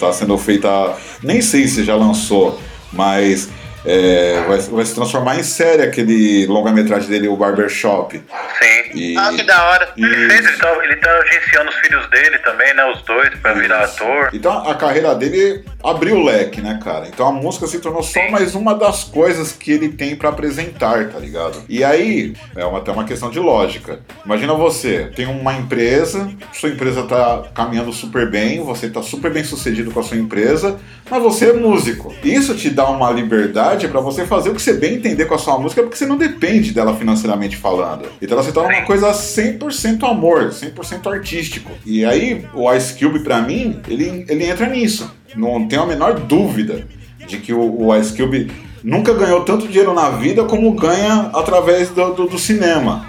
[0.00, 0.96] tá sendo feita.
[1.22, 2.60] Nem sei se já lançou,
[2.92, 3.48] mas
[3.84, 8.16] é, vai, vai, se transformar em série aquele longa-metragem dele, o Barbershop.
[8.18, 8.80] Sim.
[8.94, 9.92] E, ah, que da hora.
[9.96, 10.04] E...
[10.04, 12.84] Ele, tá, ele tá agenciando os filhos dele também, né?
[12.86, 13.60] Os dois, pra Isso.
[13.60, 14.30] virar ator.
[14.32, 17.06] Então a carreira dele abriu o leque, né, cara?
[17.08, 18.20] Então a música se tornou Sim.
[18.20, 21.62] só mais uma das coisas que ele tem para apresentar, tá ligado?
[21.68, 24.00] E aí, é uma, até uma questão de lógica.
[24.24, 29.44] Imagina você, tem uma empresa, sua empresa tá caminhando super bem, você tá super bem
[29.44, 32.14] sucedido com a sua empresa, mas você é músico.
[32.22, 35.38] Isso te dá uma liberdade para você fazer o que você bem entender com a
[35.38, 38.06] sua música, porque você não depende dela financeiramente falando.
[38.20, 41.72] Então ela se torna uma coisa 100% amor, 100% artístico.
[41.84, 45.10] E aí o Ice Cube, pra mim, ele, ele entra nisso.
[45.34, 46.86] Não tenho a menor dúvida
[47.26, 48.50] de que o, o Ice Cube
[48.82, 53.06] nunca ganhou tanto dinheiro na vida como ganha através do, do, do cinema.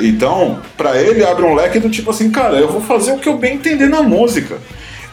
[0.00, 3.28] Então, pra ele abre um leque do tipo assim, cara, eu vou fazer o que
[3.28, 4.58] eu bem entender na música.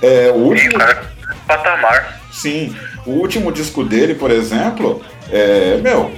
[0.02, 1.12] É, o último, cara,
[1.48, 2.22] patamar.
[2.32, 6.12] sim, o último disco dele, por exemplo, é, meu,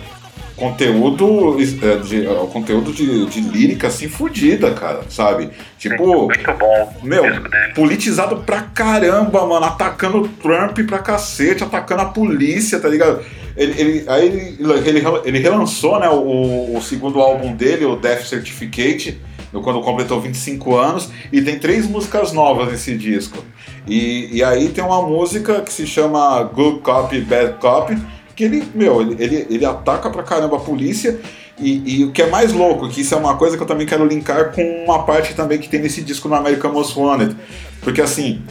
[0.55, 5.49] conteúdo, é, de, é, conteúdo de, de lírica assim fodida, cara, sabe?
[5.77, 7.23] Tipo, Muito bom meu,
[7.75, 13.21] politizado pra caramba, mano, atacando o Trump pra cacete, atacando a polícia, tá ligado?
[13.55, 18.23] Ele, ele- aí ele, ele, ele relançou, né, o, o segundo álbum dele, o Death
[18.25, 19.19] Certificate,
[19.61, 23.43] quando completou 25 anos, e tem três músicas novas nesse disco.
[23.87, 27.95] E, e aí tem uma música que se chama Good Cop, Bad Cop,
[28.35, 31.19] que ele, meu, ele, ele, ataca pra caramba a polícia.
[31.59, 33.85] E, e o que é mais louco, que isso é uma coisa que eu também
[33.85, 37.35] quero linkar com uma parte também que tem nesse disco no American Most Wanted.
[37.81, 38.41] Porque assim,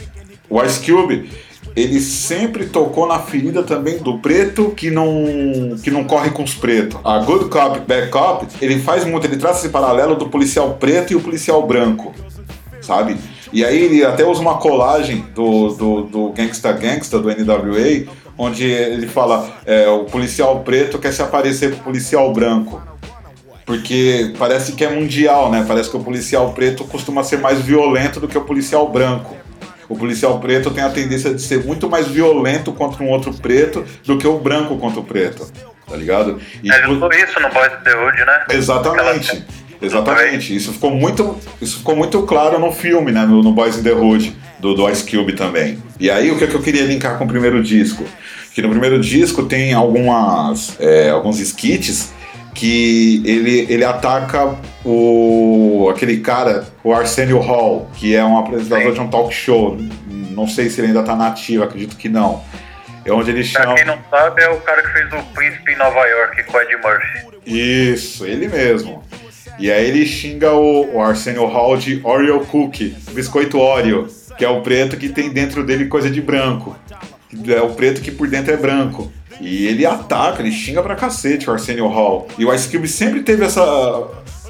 [0.49, 1.29] o Ice Cube,
[1.75, 6.53] ele sempre tocou na ferida também do preto que não, que não corre com os
[6.53, 6.99] pretos.
[7.03, 11.13] A Good Cop, Bad Cop, ele faz muito, ele traz esse paralelo do policial preto
[11.13, 12.13] e o policial branco,
[12.81, 13.17] sabe?
[13.51, 18.05] E aí ele até usa uma colagem do, do, do Gangsta Gangsta, do NWA,
[18.37, 22.81] onde ele fala, é, o policial preto quer se aparecer pro policial branco.
[23.65, 25.63] Porque parece que é mundial, né?
[25.65, 29.35] Parece que o policial preto costuma ser mais violento do que o policial branco.
[29.89, 33.83] O policial preto tem a tendência de ser muito mais violento contra um outro preto
[34.05, 35.45] do que o branco contra o preto.
[35.87, 36.39] Tá ligado?
[36.63, 38.45] E Ele por- isso no Boys in the Hood, né?
[38.51, 39.43] Exatamente.
[39.81, 40.55] Exatamente.
[40.55, 43.25] Isso ficou muito, isso ficou muito claro no filme, né?
[43.25, 45.77] No, no Boys in the Hood, do, do Ice Cube também.
[45.99, 48.03] E aí o que, que eu queria linkar com o primeiro disco?
[48.55, 52.13] Que no primeiro disco tem algumas, é, alguns skits
[52.53, 58.93] que ele, ele ataca o aquele cara, o Arsenio Hall, que é um apresentador Sim.
[58.93, 59.77] de um talk show.
[60.07, 62.43] Não sei se ele ainda tá nativo, acredito que não.
[63.05, 63.75] É onde ele Pra chama.
[63.75, 66.61] quem não sabe, é o cara que fez o Príncipe em Nova York com o
[66.61, 67.37] Ed Murphy.
[67.45, 69.03] Isso, ele mesmo.
[69.59, 74.49] E aí ele xinga o, o Arsenio Hall de Oreo Cookie, biscoito Oreo, que é
[74.49, 76.75] o preto que tem dentro dele coisa de branco.
[77.47, 79.11] É o preto que por dentro é branco.
[79.43, 82.27] E ele ataca, ele xinga pra cacete o Arsenio Hall.
[82.37, 84.07] E o Ice Cube sempre teve essa,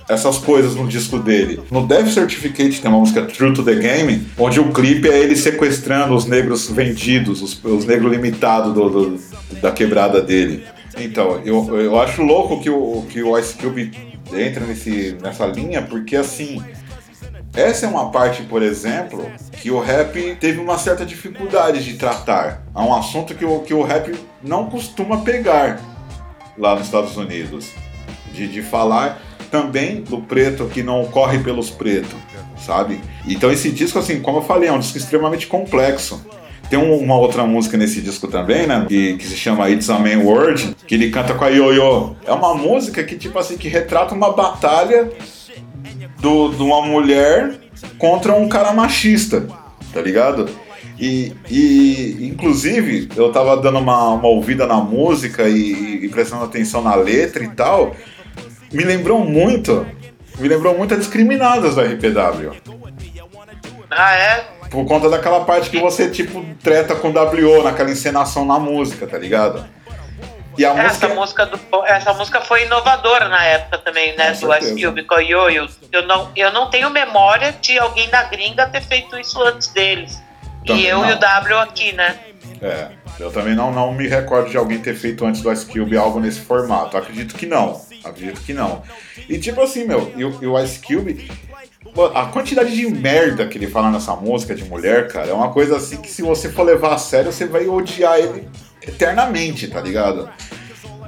[0.07, 1.61] essas coisas no disco dele.
[1.71, 5.35] No Death Certificate tem uma música True to the Game, onde o clipe é ele
[5.35, 9.19] sequestrando os negros vendidos, os, os negros limitados do- do-
[9.61, 10.63] da quebrada dele.
[10.99, 13.91] Então, eu, eu acho louco que o, que o Ice Cube
[14.31, 16.61] entra nesse, nessa linha, porque assim.
[17.55, 19.29] Essa é uma parte, por exemplo,
[19.61, 22.63] que o rap teve uma certa dificuldade de tratar.
[22.75, 25.79] É um assunto que o, que o rap não costuma pegar
[26.57, 27.67] lá nos Estados Unidos.
[28.33, 32.15] De, de falar também do preto que não corre pelos pretos,
[32.65, 32.99] sabe?
[33.27, 36.25] Então esse disco, assim, como eu falei, é um disco extremamente complexo.
[36.67, 38.85] Tem um- uma outra música nesse disco também, né?
[38.87, 42.15] Que, que se chama It's a Man Word, que ele canta com a Yo-Yo.
[42.25, 45.11] É uma música que, tipo assim, que retrata uma batalha
[46.23, 47.55] do, de uma mulher
[47.97, 49.45] contra um cara machista,
[49.93, 50.49] tá ligado?
[50.97, 56.81] E, e, inclusive, eu tava dando uma, uma ouvida na música e, e prestando atenção
[56.81, 57.93] na letra e tal.
[58.71, 59.85] Me lembrou muito,
[60.39, 62.53] me lembrou muito a Discriminadas da RPW.
[63.91, 64.45] Ah, é?
[64.71, 69.17] Por conta daquela parte que você, tipo, treta com WO naquela encenação na música, tá
[69.17, 69.65] ligado?
[70.57, 71.45] E a Essa música.
[71.45, 74.33] música, do, essa música foi inovadora na época também, né?
[74.35, 74.85] Com do Ice.
[74.85, 75.67] Cube com Yo-Yo.
[75.91, 80.21] Eu não, eu não tenho memória de alguém da gringa ter feito isso antes deles.
[80.65, 81.09] Também e eu não.
[81.09, 82.19] e o W aqui, né?
[82.61, 82.89] É,
[83.19, 86.19] eu também não, não me recordo de alguém ter feito antes do Ice Cube algo
[86.19, 86.97] nesse formato.
[86.97, 87.81] Acredito que não.
[88.03, 88.83] Acredito que não.
[89.27, 91.31] E tipo assim, meu, e o, e o Ice Cube.
[92.15, 95.77] A quantidade de merda que ele fala nessa música de mulher, cara, é uma coisa
[95.77, 98.47] assim que se você for levar a sério, você vai odiar ele
[98.87, 100.29] eternamente, tá ligado?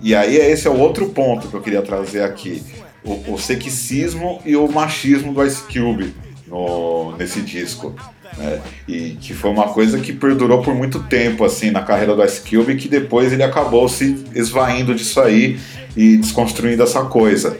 [0.01, 2.63] E aí esse é o outro ponto que eu queria trazer aqui.
[3.03, 6.15] O, o sexismo e o machismo do Ice Cube
[6.47, 7.95] no, nesse disco.
[8.35, 8.59] né?
[8.87, 12.41] E que foi uma coisa que perdurou por muito tempo assim na carreira do Ice
[12.41, 15.59] Cube, que depois ele acabou se esvaindo disso aí
[15.95, 17.57] e desconstruindo essa coisa.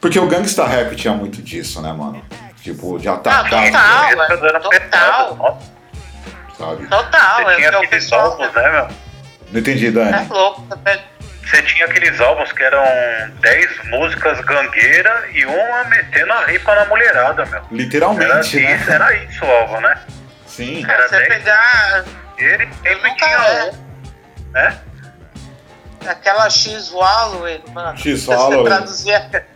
[0.00, 2.22] Porque o gangsta rap tinha muito disso, né, mano?
[2.62, 4.28] Tipo, de atacar, total.
[4.38, 5.60] Dando total.
[6.56, 6.86] sabe?
[6.86, 9.05] Total, Você é tinha o aqueles pessoal álbuns, né, meu?
[9.50, 10.28] Não entendi, é Dani.
[10.28, 10.62] louco.
[10.62, 10.98] tá
[11.44, 12.84] Você tinha aqueles álbuns que eram
[13.40, 17.58] 10 músicas gangueira e uma metendo a ripa na mulherada, meu.
[17.58, 18.94] Era, Literalmente, isso, né?
[18.94, 20.00] era isso o álbum, né?
[20.46, 20.84] Sim.
[20.88, 21.28] Era Você 10.
[21.28, 22.04] pegar
[22.38, 23.70] Ele sempre nunca tinha é.
[23.70, 24.80] um, né?
[26.08, 27.98] aquela X Walloway, mano.
[27.98, 28.58] X-Walloway.
[28.58, 29.46] Você traduzia.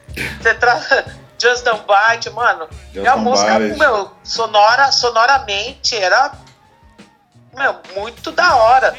[0.41, 0.81] Você tra...
[1.41, 2.69] Just Don't Bite, mano.
[2.93, 6.33] Just e a Don't música, meu, sonora, sonoramente era
[7.61, 8.97] meu, muito da hora.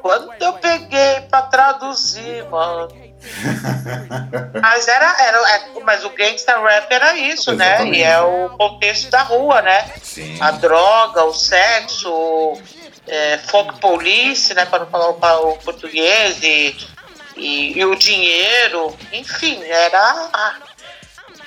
[0.00, 2.88] Quando eu peguei pra traduzir, mano.
[4.60, 7.86] mas era, era, é, mas o gangsta rap era isso, né?
[7.86, 9.92] E é o contexto da rua, né?
[10.02, 10.36] Sim.
[10.40, 12.60] A droga, o sexo,
[13.06, 14.64] é, folk police, né?
[14.66, 16.76] Para não falar o, o português, e,
[17.36, 20.28] e, e, o dinheiro, enfim, era.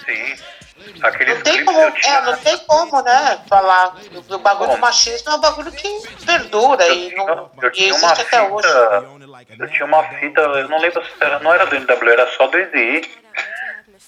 [0.06, 0.55] Sim.
[1.02, 3.40] Aqueles não tem como, é, não tem como, né?
[3.48, 3.96] Falar.
[4.30, 5.88] O bagulho Bom, do machismo é um bagulho que
[6.26, 8.68] perdura e, não, eu e existe até fita, hoje.
[9.60, 12.48] Eu tinha uma fita, eu não lembro se era, não era do NW, era só
[12.48, 13.10] do Easy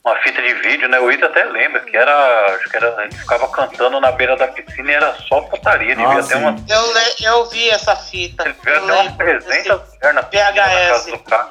[0.06, 1.00] uma fita de vídeo, né?
[1.00, 2.56] O Ida até lembra que era.
[2.56, 3.04] Acho que era.
[3.04, 5.96] Ele ficava cantando na beira da piscina e era só putaria.
[5.98, 6.56] Devia Ah, ter uma.
[6.70, 8.44] Eu, le- eu vi essa fita.
[8.46, 10.88] Ele devia ter uma lembro presença desse- mulher na piscina na VHS.
[10.90, 11.50] casa do cara.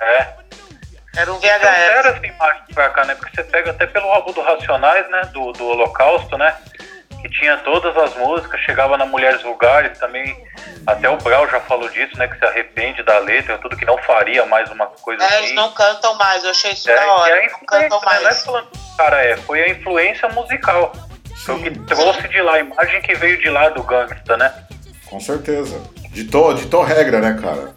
[0.00, 0.28] É.
[1.16, 2.16] Era um Então, era VHS.
[2.16, 3.14] essa imagem pra cá, né?
[3.14, 5.22] Porque você pega até pelo álbum do Racionais, né?
[5.32, 6.54] Do, do Holocausto, né?
[7.22, 10.36] Que tinha todas as músicas, chegava na Mulheres Vulgares também.
[10.86, 12.28] Até o Brau já falou disso, né?
[12.28, 15.36] Que se arrepende da letra, tudo que não faria mais uma coisa É, assim.
[15.38, 17.34] eles não cantam mais, eu achei isso É, da e hora.
[17.34, 18.00] a Não cantam influência, né?
[18.00, 18.44] Não é mais.
[18.44, 20.92] falando cara é, foi a influência musical.
[21.44, 24.52] Foi o que trouxe de lá, a imagem que veio de lá do gangsta, né?
[25.06, 25.80] Com certeza.
[26.10, 27.74] Ditou, ditou regra, né, cara?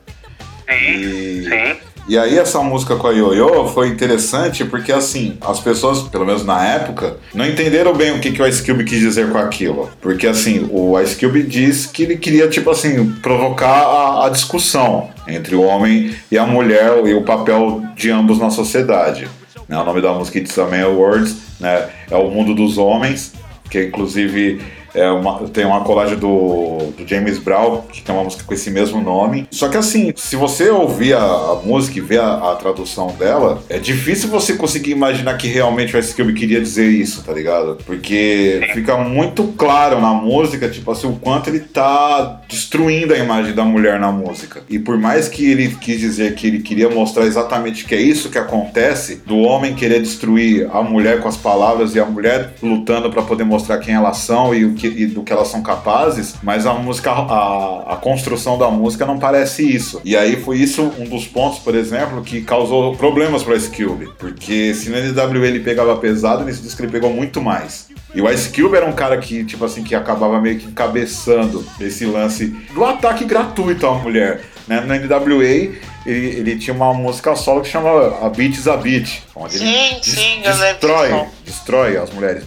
[0.70, 1.82] Sim, E- sim.
[2.08, 6.46] E aí essa música com a Yoyo foi interessante porque assim, as pessoas, pelo menos
[6.46, 9.90] na época, não entenderam bem o que, que o Ice Cube quis dizer com aquilo.
[10.00, 15.10] Porque assim, o Ice Cube diz que ele queria, tipo assim, provocar a, a discussão
[15.28, 19.28] entre o homem e a mulher e o papel de ambos na sociedade.
[19.68, 19.78] Né?
[19.78, 21.90] O nome da música It's a Man Words, né?
[22.10, 23.34] É o mundo dos homens,
[23.70, 24.62] que inclusive
[24.98, 28.72] é uma, tem uma colagem do, do James Brown, que tem uma música com esse
[28.72, 29.48] mesmo nome.
[29.52, 33.62] Só que assim, se você ouvir a, a música e ver a, a tradução dela,
[33.70, 37.78] é difícil você conseguir imaginar que realmente o Ice Cube queria dizer isso, tá ligado?
[37.86, 43.54] Porque fica muito claro na música, tipo assim, o quanto ele tá destruindo a imagem
[43.54, 44.64] da mulher na música.
[44.70, 48.30] E por mais que ele quis dizer que ele queria mostrar exatamente que é isso
[48.30, 53.10] que acontece, do homem querer destruir a mulher com as palavras e a mulher lutando
[53.10, 56.36] pra poder mostrar quem elas são e, o que, e do que elas são capazes,
[56.42, 60.02] mas a música, a, a construção da música não parece isso.
[60.04, 64.10] E aí foi isso um dos pontos, por exemplo, que causou problemas para Ice Cube,
[64.18, 67.88] porque se no NWA ele pegava pesado, nesse disco ele pegou muito mais.
[68.16, 71.66] E o Ice Cube era um cara que, tipo assim, que acabava meio que encabeçando
[71.80, 74.42] esse lance do ataque gratuito à mulher.
[74.68, 74.82] Né?
[74.82, 79.24] No NWA, ele, ele tinha uma música solo que chama A Beat is a Beat.
[79.36, 82.44] Onde Sim, ele sim, destrói, destrói as mulheres.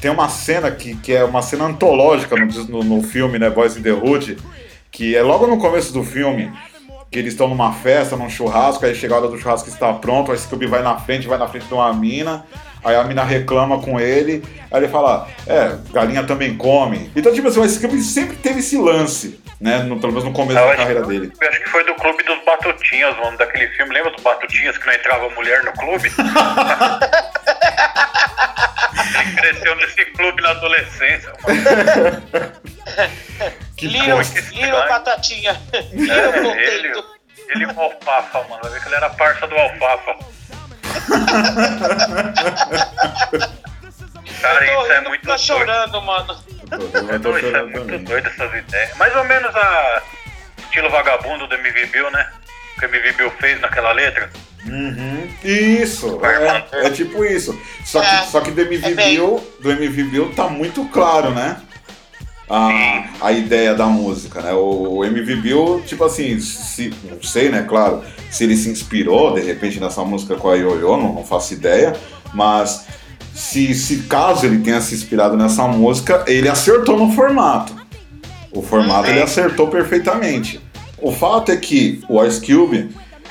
[0.00, 3.76] Tem uma cena que, que é uma cena antológica no, no, no filme, né, Boys
[3.76, 4.38] in the Hood,
[4.90, 6.50] que é logo no começo do filme,
[7.10, 10.32] que eles estão numa festa, num churrasco, aí chega a hora do churrasco está pronto,
[10.32, 12.46] aí Cube vai na frente, vai na frente de uma mina,
[12.82, 17.10] aí a mina reclama com ele, aí ele fala, é, galinha também come.
[17.14, 20.58] Então, tipo assim, o Cube sempre teve esse lance, né, no- pelo menos no começo
[20.58, 21.30] Eu da carreira dele.
[21.40, 23.92] eu acho que foi do Clube dos Batutinhas, mano, daquele filme.
[23.92, 26.10] Lembra dos Batutinhas que não entrava mulher no clube?
[29.18, 32.60] Ele cresceu nesse clube na adolescência, mano.
[33.76, 34.40] Que coisa.
[34.52, 35.60] Little Batatinha.
[35.92, 37.04] Little É, ele,
[37.48, 38.60] ele e o Alfafa, mano.
[38.62, 40.16] Vai ver que ele era parça do Alfafa.
[44.40, 45.38] Cara, Tô isso é muito tá doido.
[45.42, 46.44] chorando, mano.
[47.10, 48.04] Eu tô, eu É, isso é muito também.
[48.04, 48.96] doido essas ideias.
[48.96, 50.02] Mais ou menos a
[50.58, 52.30] estilo vagabundo do MV Bill, né?
[52.76, 54.30] O que o MV Bill fez naquela letra.
[54.66, 55.28] Uhum.
[55.42, 57.58] Isso, é, é tipo isso.
[57.84, 61.30] Só que, É, só que do MV é Bill, do MV Bill tá muito claro,
[61.30, 61.56] né?
[62.48, 64.52] A, a ideia da música, né?
[64.52, 67.62] O, o MV Bill, tipo assim, se, não sei, né?
[67.62, 71.54] Claro, se ele se inspirou de repente nessa música com a Yoyo, não, não faço
[71.54, 71.94] ideia,
[72.34, 72.86] mas
[73.32, 77.74] se, se caso ele tenha se inspirado nessa música, ele acertou no formato.
[78.52, 80.60] O formato ele acertou perfeitamente.
[81.00, 82.90] O fato é que o Ice Cube,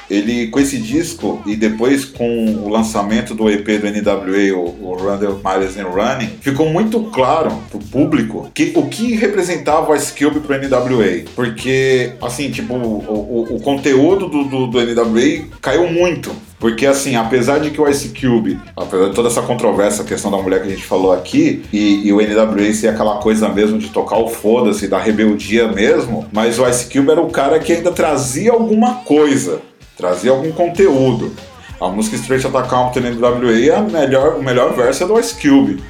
[0.09, 5.17] ele com esse disco e depois com o lançamento do EP do NWA, o, o
[5.17, 10.13] the Miles and Running, ficou muito claro pro público que o que representava o Ice
[10.13, 11.25] Cube pro NWA.
[11.35, 16.31] Porque, assim, tipo, o, o, o conteúdo do, do, do NWA caiu muito.
[16.59, 20.29] Porque, assim, apesar de que o Ice Cube, apesar de toda essa controvérsia, a questão
[20.29, 23.77] da mulher que a gente falou aqui, e, e o NWA ser aquela coisa mesmo
[23.77, 27.71] de tocar o foda-se, da rebeldia mesmo, mas o Ice Cube era o cara que
[27.71, 29.61] ainda trazia alguma coisa,
[29.99, 31.33] trazia algum conteúdo.
[31.79, 35.35] A música Straight Outta Compton NWA, é a melhor, o melhor verso é do Ice
[35.35, 35.83] Cube.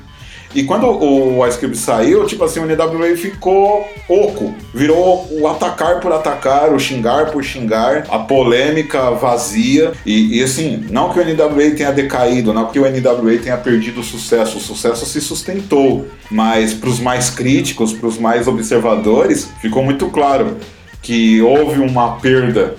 [0.53, 4.55] E quando o Ice Cube saiu, tipo assim, o NWA ficou oco.
[4.73, 9.91] Virou o atacar por atacar, o xingar por xingar, a polêmica vazia.
[10.03, 13.99] E, e assim, não que o NWA tenha decaído, não que o NWA tenha perdido
[13.99, 14.57] o sucesso.
[14.57, 16.07] O sucesso se sustentou.
[16.31, 20.57] Mas para os mais críticos, para os mais observadores, ficou muito claro
[20.99, 22.75] que houve uma perda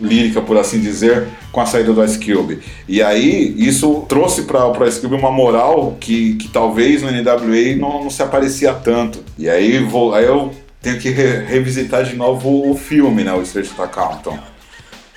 [0.00, 2.60] lírica, por assim dizer, com a saída do Ice Cube.
[2.88, 7.76] E aí, isso trouxe para o Ice Cube uma moral que, que talvez no NWA
[7.76, 9.22] não, não se aparecia tanto.
[9.38, 13.42] E aí, vou, aí eu tenho que re revisitar de novo o filme, né, o
[13.42, 14.38] Straight Outta Compton.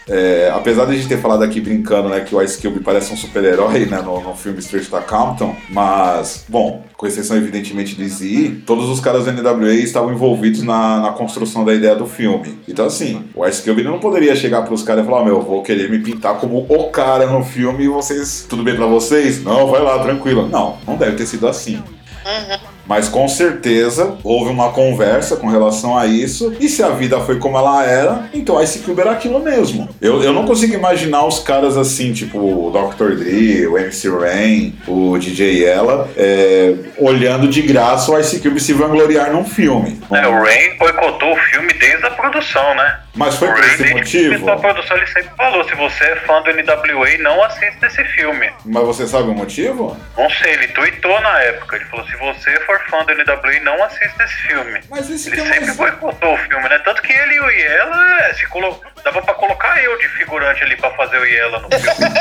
[0.08, 3.14] É, apesar de a gente ter falado aqui brincando, né, que o Ice Cube parece
[3.14, 8.08] um super-herói, né, no, no filme Straight Outta Compton, mas, bom, com exceção evidentemente de
[8.08, 12.58] Z, todos os caras do NWA estavam envolvidos na, na construção da ideia do filme.
[12.68, 15.89] Então, assim, o Ice Cube não poderia chegar pros caras e falar, meu, vou querer
[15.89, 19.43] me pintar como o cara no filme e vocês, tudo bem pra vocês?
[19.43, 20.47] Não, vai lá, tranquilo.
[20.47, 21.76] Não, não deve ter sido assim.
[21.76, 22.72] Uhum.
[22.86, 26.55] Mas com certeza houve uma conversa com relação a isso.
[26.59, 29.88] E se a vida foi como ela era, então Ice Cube era aquilo mesmo.
[30.01, 33.15] Eu, eu não consigo imaginar os caras assim, tipo o Dr.
[33.15, 38.73] Dre, o MC Rain, o DJ Ella, é, olhando de graça o Ice Cube se
[38.73, 39.99] vangloriar num filme.
[40.11, 42.99] É, o Rain boicotou o filme desde a produção, né?
[43.16, 44.34] Mas foi por esse que motivo?
[44.39, 48.03] começou a produção, ele sempre falou: se você é fã do NWA, não assista esse
[48.05, 48.51] filme.
[48.66, 49.95] Mas você sabe o motivo?
[50.18, 51.76] Não sei, ele tweetou na época.
[51.76, 54.80] Ele falou: se você for fã do NWA, não assista esse filme.
[54.89, 55.78] Mas esse Ele que é sempre mais...
[55.78, 56.80] boicotou o filme, né?
[56.80, 58.82] Tanto que ele e o Iela, é, se colo...
[59.03, 62.14] dava pra colocar eu de figurante ali pra fazer o Iela no filme.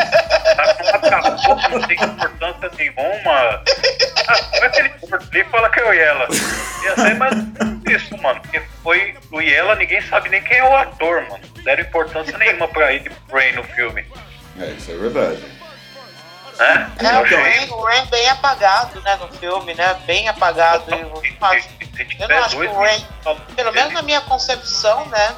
[1.09, 3.63] Cabeça, não tem importância nenhuma.
[4.29, 6.29] Ah, vai aquele curto ali e fala que é o Iela.
[6.85, 7.35] Ia ser mais
[7.95, 8.41] isso, mano.
[8.41, 11.45] Porque foi o Iela, ninguém sabe nem quem é o ator, mano.
[11.57, 14.05] Não deram importância nenhuma pra ele pro Ray no filme.
[14.59, 15.43] É, isso é verdade.
[16.59, 16.93] Né?
[16.99, 19.95] É, Eu o Rain, o Rain bem apagado, né, no filme, né?
[20.07, 20.85] Bem apagado.
[20.91, 24.21] Eu não acho, Se eu não acho que o Rain, minutos, pelo menos na minha
[24.23, 25.35] concepção, né?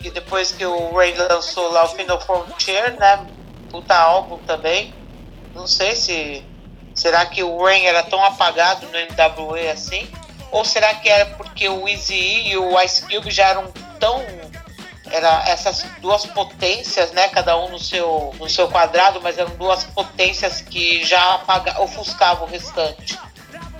[0.00, 3.26] Que depois que o Rain lançou lá o Final Frontier, né?
[3.70, 4.94] Puta álbum também.
[5.54, 6.44] Não sei se.
[6.94, 10.10] Será que o Rain era tão apagado no NWA assim?
[10.50, 12.14] Ou será que era porque o Easy
[12.48, 14.24] E o Ice Cube já eram tão.
[15.10, 17.28] Era essas duas potências, né?
[17.28, 22.46] Cada um no seu, no seu quadrado, mas eram duas potências que já apaga, ofuscavam
[22.46, 23.18] o restante.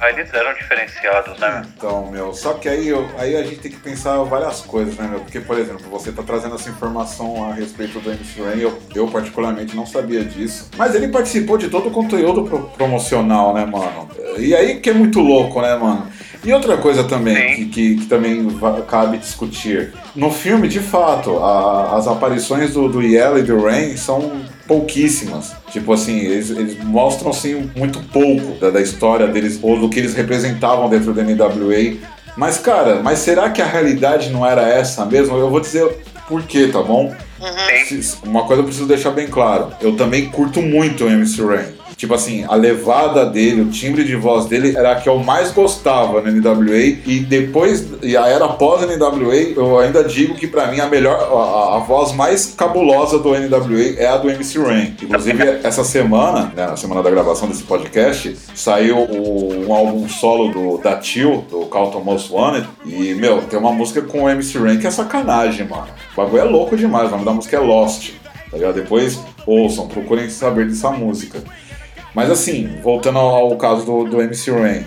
[0.00, 1.62] Aí eles eram diferenciados, né?
[1.76, 5.08] Então, meu, só que aí, eu- aí a gente tem que pensar várias coisas, né,
[5.10, 5.20] meu?
[5.20, 9.08] Porque, por exemplo, você tá trazendo essa informação a respeito do MC Rain, eu, eu
[9.08, 10.68] particularmente não sabia disso.
[10.76, 14.08] Mas ele participou de todo o conteúdo pro- promocional, né, mano?
[14.38, 16.06] E aí que é muito louco, né, mano?
[16.44, 18.46] E outra coisa também, que, que, que também
[18.86, 19.92] cabe discutir.
[20.14, 25.56] No filme, de fato, a- as aparições do, do Yellow e do Rain são pouquíssimas.
[25.70, 29.98] Tipo assim, eles, eles mostram assim muito pouco da, da história deles ou do que
[29.98, 31.96] eles representavam dentro da NWA.
[32.36, 35.36] Mas, cara, mas será que a realidade não era essa mesmo?
[35.36, 35.86] Eu vou dizer
[36.28, 37.12] por quê, tá bom?
[38.02, 39.72] Se- Uma coisa eu preciso deixar bem claro.
[39.80, 41.77] Eu também curto muito o MC Rain.
[41.98, 45.50] Tipo assim, a levada dele, o timbre de voz dele era a que eu mais
[45.50, 46.76] gostava no NWA.
[47.04, 51.76] E depois, e a era pós-NWA, eu ainda digo que pra mim a melhor, a,
[51.76, 54.94] a voz mais cabulosa do NWA é a do MC Rain.
[55.02, 60.52] Inclusive, essa semana, né, na semana da gravação desse podcast, saiu o- um álbum solo
[60.52, 62.68] do, da Tio, do Carlton Most Wanted.
[62.86, 65.88] E, meu, tem uma música com o MC Rain que é sacanagem, mano.
[66.12, 68.10] O bagulho é louco demais, o nome da música é Lost.
[68.52, 68.76] Tá ligado?
[68.76, 71.42] Depois ouçam, procurem saber dessa música.
[72.14, 74.84] Mas assim, voltando ao, ao caso do, do MC Rain.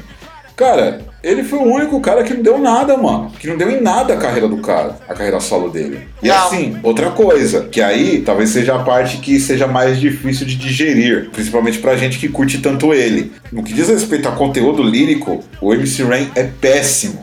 [0.56, 3.32] Cara, ele foi o único cara que não deu nada, mano.
[3.40, 6.08] Que não deu em nada a carreira do cara, a carreira solo dele.
[6.22, 6.36] E Não.
[6.36, 11.30] assim, outra coisa, que aí talvez seja a parte que seja mais difícil de digerir,
[11.32, 13.32] principalmente pra gente que curte tanto ele.
[13.52, 17.22] No que diz respeito a conteúdo lírico, o MC Rain é péssimo.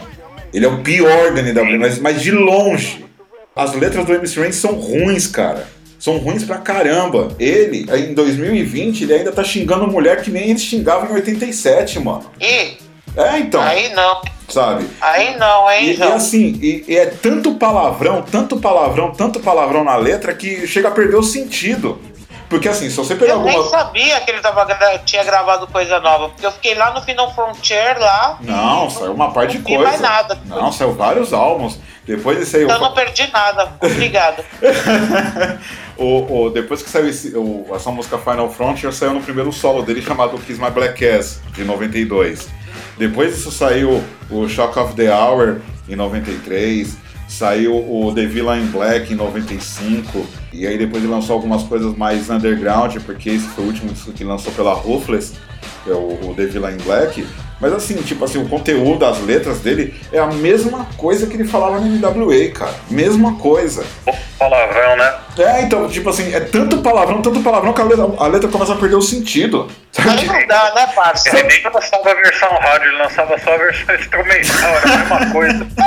[0.53, 3.05] Ele é o pior da NW, mas, mas de longe.
[3.55, 5.66] As letras do MC Rain são ruins, cara.
[5.99, 7.28] São ruins pra caramba.
[7.38, 12.30] Ele, em 2020, ele ainda tá xingando mulher que nem ele xingava em 87, mano.
[12.40, 12.76] E
[13.16, 14.86] É, então, aí não, sabe?
[15.01, 19.82] aí não, hein, E, e assim, e, e é tanto palavrão, tanto palavrão, tanto palavrão
[19.82, 21.99] na letra que chega a perder o sentido.
[22.49, 23.70] Porque assim, se você pegar Eu nem alguma.
[23.70, 24.66] sabia que ele tava,
[25.05, 28.38] tinha gravado coisa nova, porque eu fiquei lá no Final Frontier lá.
[28.40, 29.82] Não, e saiu uma parte de não coisa.
[29.84, 30.38] mais nada.
[30.46, 31.78] Não, saiu vários álbuns.
[32.07, 32.64] Depois desse aí.
[32.64, 33.70] Então eu não perdi nada.
[33.82, 34.42] Obrigada.
[35.96, 39.82] o, o- depois que saiu esse- o- essa música Final Frontier, saiu no primeiro solo
[39.82, 42.49] dele chamado Kiss My Black Ass, de 92.
[42.96, 46.96] Depois disso saiu o Shock of the Hour, em 93.
[47.29, 50.26] Saiu o The Villain Black em 95.
[50.53, 54.24] E aí depois ele lançou algumas coisas mais underground, porque esse foi o último que
[54.24, 55.35] lançou pela Ruthless,
[55.85, 57.24] que é o, o The Villain Black.
[57.61, 61.45] Mas assim, tipo assim, o conteúdo, as letras dele é a mesma coisa que ele
[61.45, 62.75] falava no NWA, cara.
[62.91, 63.85] Mesma coisa.
[64.39, 65.15] Palavrão, né?
[65.39, 68.73] É, então, tipo assim, é tanto palavrão, tanto palavrão que a letra, a letra começa
[68.73, 69.69] a perder o sentido.
[69.99, 71.29] Aí não dá, né, parça?
[71.37, 75.33] Ele nem lançava a versão rádio, ele lançava só a versão instrumental, era a mesma
[75.33, 75.67] coisa.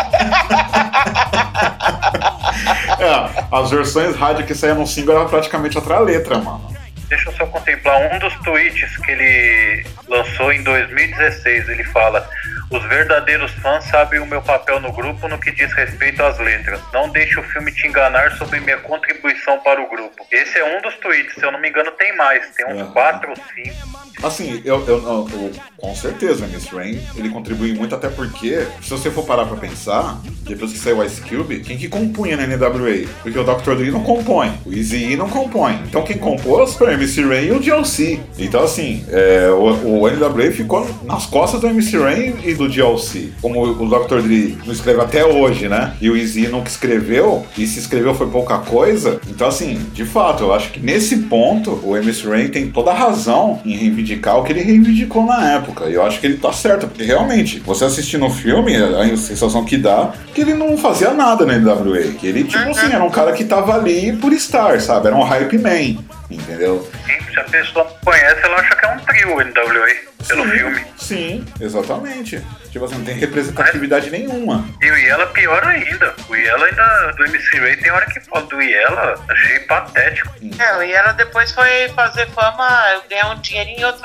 [3.00, 6.81] É, as versões rádio que saíam no single era praticamente outra letra, mano.
[7.12, 11.68] Deixa eu só contemplar um dos tweets que ele lançou em 2016.
[11.68, 12.26] Ele fala:
[12.72, 16.80] Os verdadeiros fãs sabem o meu papel no grupo no que diz respeito às letras.
[16.94, 20.26] Não deixe o filme te enganar sobre minha contribuição para o grupo.
[20.32, 22.50] Esse é um dos tweets, se eu não me engano, tem mais.
[22.56, 22.92] Tem uns Aham.
[22.92, 24.02] quatro ou cinco.
[24.24, 28.90] Assim, eu, eu, eu- eu- com certeza, Miss Rain, ele contribui muito, até porque, se
[28.92, 32.46] você for parar pra pensar, depois que saiu o Ice Cube, quem que compunha na
[32.46, 33.08] NWA?
[33.24, 33.74] Porque o Dr.
[33.76, 35.74] Dre não compõe, o Eazy-E não compõe.
[35.88, 38.20] Então quem compôs foi o MC Rain e o DLC.
[38.38, 43.32] Então assim, é, o, o NWA ficou nas costas do MC Rain e do DLC.
[43.42, 44.22] Como o Dr.
[44.22, 45.94] Dre não escreveu até hoje, né?
[46.02, 49.20] E o Eazy nunca escreveu, e se escreveu foi pouca coisa.
[49.28, 52.94] Então assim, de fato, eu acho que nesse ponto, o MC Rain tem toda a
[52.94, 55.86] razão em reivindicar o que ele reivindicou na época.
[55.90, 59.66] E eu acho que ele tá certo, porque realmente, você assistindo o filme, a sensação
[59.66, 62.14] que dá que ele não fazia nada na NWA.
[62.20, 65.08] Que ele, tipo assim, era um cara que tava ali por estar, sabe?
[65.08, 65.98] Era um hype man,
[66.30, 66.88] entendeu?
[67.32, 70.86] Se a pessoa não conhece, ela acha que é um trio NWA pelo Sim, filme.
[70.98, 72.42] Sim, exatamente.
[72.72, 74.66] Tipo assim, não tem representatividade nenhuma.
[74.82, 76.14] E o Iela pior ainda.
[76.30, 80.34] O Iela ainda do MC Ray tem hora que fala do Iela, achei patético.
[80.60, 84.04] É, e ela depois foi fazer fama, ganhar um dinheirinho em outros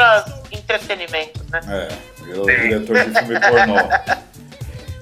[0.51, 1.61] entretenimentos, né?
[1.69, 4.27] É, virou diretor de filme pornô.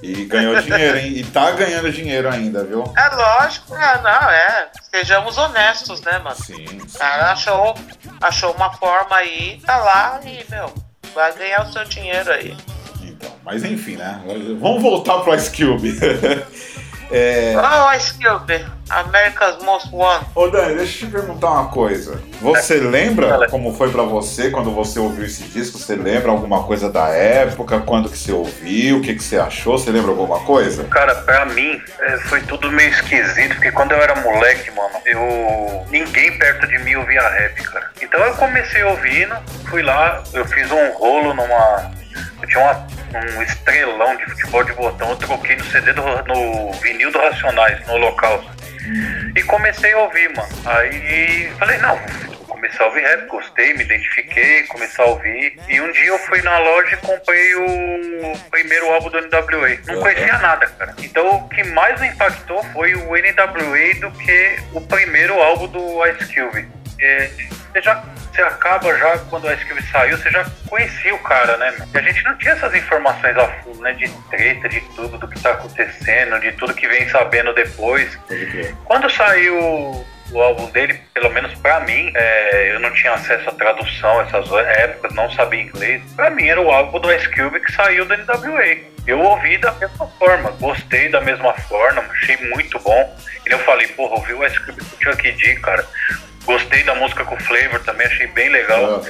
[0.03, 1.13] E ganhou dinheiro, hein?
[1.17, 2.83] E tá ganhando dinheiro ainda, viu?
[2.95, 4.69] É lógico, é, não, é.
[4.91, 6.35] Sejamos honestos, né, mano?
[6.35, 6.77] Sim, sim.
[6.77, 7.75] O cara achou,
[8.21, 10.71] achou uma forma aí, tá lá e, meu,
[11.13, 12.55] vai ganhar o seu dinheiro aí.
[13.01, 14.21] Então, mas enfim, né?
[14.59, 15.93] Vamos voltar pro Ice Cube.
[17.11, 17.53] é...
[17.57, 20.27] Oh, Ice Cube, America's Most Wanted.
[20.35, 22.21] Ô Dani, deixa eu te perguntar uma coisa.
[22.41, 25.77] Você lembra como foi pra você quando você ouviu esse disco?
[25.77, 27.79] Você lembra alguma coisa da época?
[27.79, 28.97] Quando que você ouviu?
[28.97, 29.77] O que, que você achou?
[29.77, 30.83] Você lembra alguma coisa?
[30.85, 35.85] Cara, pra mim, é, foi tudo meio esquisito, porque quando eu era moleque, mano, eu.
[35.89, 37.91] Ninguém perto de mim ouvia rap, cara.
[38.01, 39.35] Então eu comecei ouvindo,
[39.69, 41.91] fui lá, eu fiz um rolo numa.
[42.41, 42.87] Eu tinha uma-
[43.37, 47.85] um estrelão de futebol de botão, eu troquei no CD do no vinil do Racionais,
[47.87, 48.51] no Holocausto.
[49.35, 50.49] E comecei a ouvir, mano.
[50.65, 51.99] Aí falei, não,
[52.47, 55.57] começar a ouvir rap, gostei, me identifiquei, comecei a ouvir.
[55.67, 59.77] E um dia eu fui na loja e comprei o primeiro álbum do NWA.
[59.87, 60.93] Não conhecia nada, cara.
[60.99, 66.05] Então o que mais me impactou foi o NWA do que o primeiro álbum do
[66.07, 66.67] Ice Cube.
[67.01, 67.29] É,
[67.75, 71.55] você já você acaba já, quando o Ice Cube saiu, você já conhecia o cara,
[71.57, 71.73] né?
[71.77, 71.87] meu?
[71.93, 73.93] E a gente não tinha essas informações a fundo, né?
[73.93, 78.17] De treta, de tudo, do que tá acontecendo, de tudo que vem sabendo depois.
[78.83, 83.53] Quando saiu o álbum dele, pelo menos pra mim, é, eu não tinha acesso à
[83.53, 86.01] tradução essas épocas, não sabia inglês.
[86.15, 88.77] Pra mim era o álbum do Ice Cube que saiu do NWA.
[89.07, 93.17] Eu ouvi da mesma forma, gostei da mesma forma, achei muito bom.
[93.47, 95.85] E eu falei, porra, ouvi o Ice Cube com o Chuck D, cara.
[96.45, 99.03] Gostei da música com o Flavor também, achei bem legal.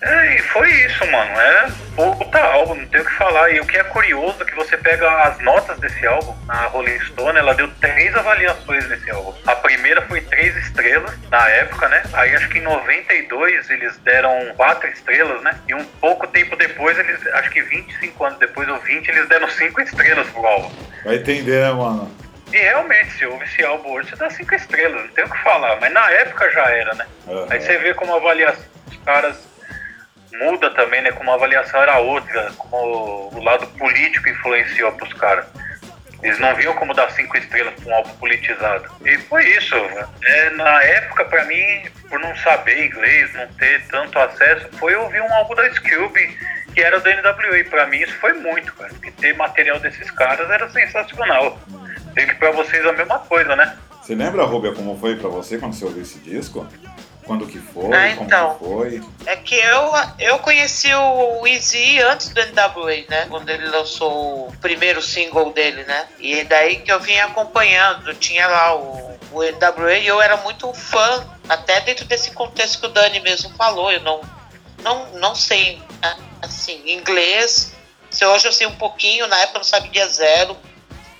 [0.00, 1.30] É, e foi isso, mano.
[1.40, 3.50] É puta álbum, não tem o que falar.
[3.50, 7.00] E o que é curioso é que você pega as notas desse álbum, a Rolling
[7.00, 9.32] Stone, ela deu três avaliações nesse álbum.
[9.46, 12.02] A primeira foi três estrelas, na época, né?
[12.12, 15.58] Aí acho que em 92 eles deram quatro estrelas, né?
[15.68, 19.48] E um pouco tempo depois, eles, acho que 25 anos depois ou 20, eles deram
[19.48, 20.70] cinco estrelas pro álbum.
[21.04, 22.23] Vai entender, né, mano?
[22.54, 25.42] E realmente, se ouve esse álbum hoje, você dá cinco estrelas, não tem o que
[25.42, 25.76] falar.
[25.80, 27.04] Mas na época já era, né?
[27.26, 27.48] Aham.
[27.50, 29.36] Aí você vê como a avaliação dos caras
[30.34, 31.10] muda também, né?
[31.10, 35.46] Como a avaliação era outra, como o lado político influenciou pros caras.
[36.22, 38.88] Eles não viam como dar cinco estrelas pra um álbum politizado.
[39.04, 39.74] E foi isso.
[40.22, 45.20] É, na época, pra mim, por não saber inglês, não ter tanto acesso, foi ouvir
[45.20, 46.38] um álbum da Scube
[46.72, 47.64] que era do NWA.
[47.68, 48.90] Pra mim isso foi muito, cara.
[48.90, 51.58] Porque ter material desses caras era sensacional.
[52.14, 53.76] Sei que pra vocês é a mesma coisa, né?
[54.00, 56.66] Você lembra, Rubia, como foi pra você quando você ouviu esse disco?
[57.24, 57.92] Quando que foi?
[57.92, 58.54] Ah, como então.
[58.54, 59.02] que foi?
[59.24, 63.26] É que eu, eu conheci o Easy antes do NWA, né?
[63.30, 66.06] Quando ele lançou o primeiro single dele, né?
[66.18, 68.14] E é daí que eu vim acompanhando.
[68.14, 72.86] Tinha lá o, o NWA e eu era muito fã, até dentro desse contexto que
[72.86, 73.90] o Dani mesmo falou.
[73.90, 74.20] Eu não,
[74.82, 77.74] não, não sei, né, assim, inglês.
[78.10, 80.54] Se hoje eu sei um pouquinho, na época eu não sabia zero.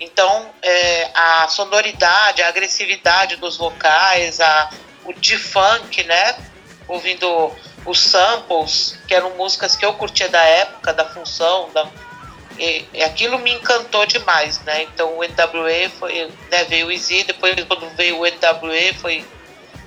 [0.01, 4.70] Então, é, a sonoridade, a agressividade dos vocais, a,
[5.05, 6.36] o de funk, né?
[6.88, 7.53] Ouvindo
[7.86, 11.88] os samples, que eram músicas que eu curtia da época, da função, da,
[12.59, 14.82] e, e aquilo me encantou demais, né?
[14.84, 19.24] Então o NWA foi, né, veio o Easy, depois quando veio o NWA foi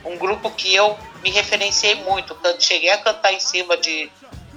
[0.04, 4.12] um grupo que eu me referenciei muito, cheguei a cantar em cima de,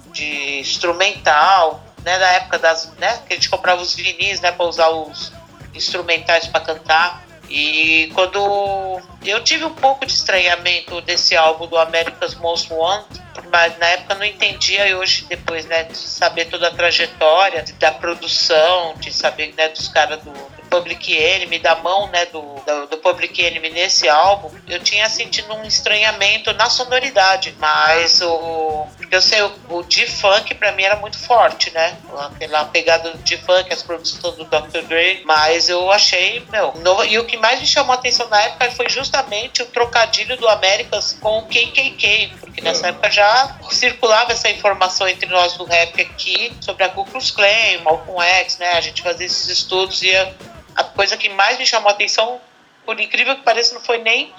[0.07, 4.67] de instrumental, né, na época das, né, que a gente comprava os vinis, né, para
[4.67, 5.33] usar os
[5.75, 7.30] instrumentais para cantar.
[7.51, 13.21] E quando eu tive um pouco de estranhamento desse álbum do America's Most Wanted,
[13.51, 17.91] mas na época não entendia e hoje depois, né, de saber toda a trajetória da
[17.91, 20.33] produção, de saber, né, dos caras do,
[20.71, 25.53] Public Enemy, da mão, né, do, do, do, Public Enemy nesse álbum, eu tinha sentido
[25.53, 31.19] um estranhamento na sonoridade, mas o eu sei, o, o D-Funk pra mim era muito
[31.19, 31.97] forte, né,
[32.39, 34.83] pela pegada do D-Funk, as produções do Dr.
[34.87, 36.73] Dre, mas eu achei, meu,
[37.09, 40.49] e o que mais me chamou a atenção na época foi justamente o trocadilho do
[40.49, 42.91] Americas com o KKK, porque nessa é.
[42.91, 47.83] época já circulava essa informação entre nós do rap aqui sobre a Ku Klux Klan,
[47.83, 48.73] Malcolm X, né?
[48.73, 50.33] A gente fazia esses estudos e a,
[50.77, 52.41] a coisa que mais me chamou a atenção,
[52.85, 54.33] por incrível que pareça, não foi nem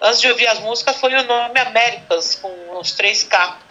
[0.00, 3.67] antes de ouvir as músicas, foi o nome Américas com os 3K.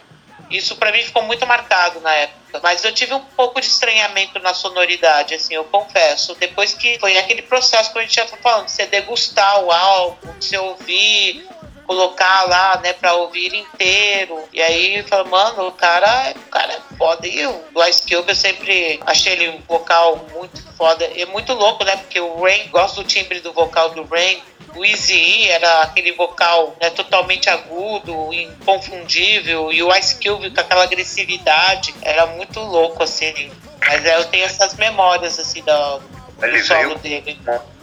[0.50, 2.60] Isso para mim ficou muito marcado na época.
[2.62, 6.34] Mas eu tive um pouco de estranhamento na sonoridade, assim, eu confesso.
[6.36, 9.70] Depois que foi aquele processo que a gente já foi falando, de você degustar o
[9.70, 11.46] álbum, de você ouvir,
[11.88, 14.46] colocar lá, né, pra ouvir inteiro.
[14.52, 17.26] E aí, fala, mano, o cara, o cara é foda.
[17.26, 21.06] E o Ice Cube, eu sempre achei ele um vocal muito foda.
[21.14, 24.42] E é muito louco, né, porque o Rain, gosto do timbre do vocal do Rain.
[24.78, 30.84] O Easy era aquele vocal né, totalmente agudo, inconfundível, e o Ice Cube com aquela
[30.84, 33.50] agressividade, era muito louco, assim.
[33.84, 35.98] Mas é, eu tenho essas memórias, assim, do,
[36.46, 37.36] do solo dele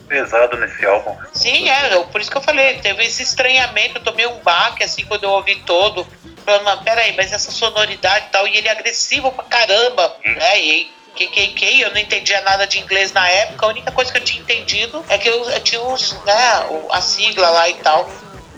[0.08, 1.16] pesado nesse álbum.
[1.34, 5.04] Sim, é, por isso que eu falei, teve esse estranhamento, eu tomei um baque assim
[5.06, 6.08] quando eu ouvi todo.
[6.46, 10.32] Falando, peraí, mas essa sonoridade e tal, e ele é agressivo pra caramba, hum.
[10.32, 10.62] né?
[10.62, 14.24] E KKK, eu não entendia nada de inglês na época, a única coisa que eu
[14.24, 18.10] tinha entendido é que eu, eu tinha os, né, a sigla lá e tal.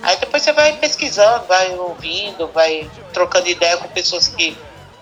[0.03, 4.57] Aí depois você vai pesquisando, vai ouvindo, vai trocando ideia com pessoas que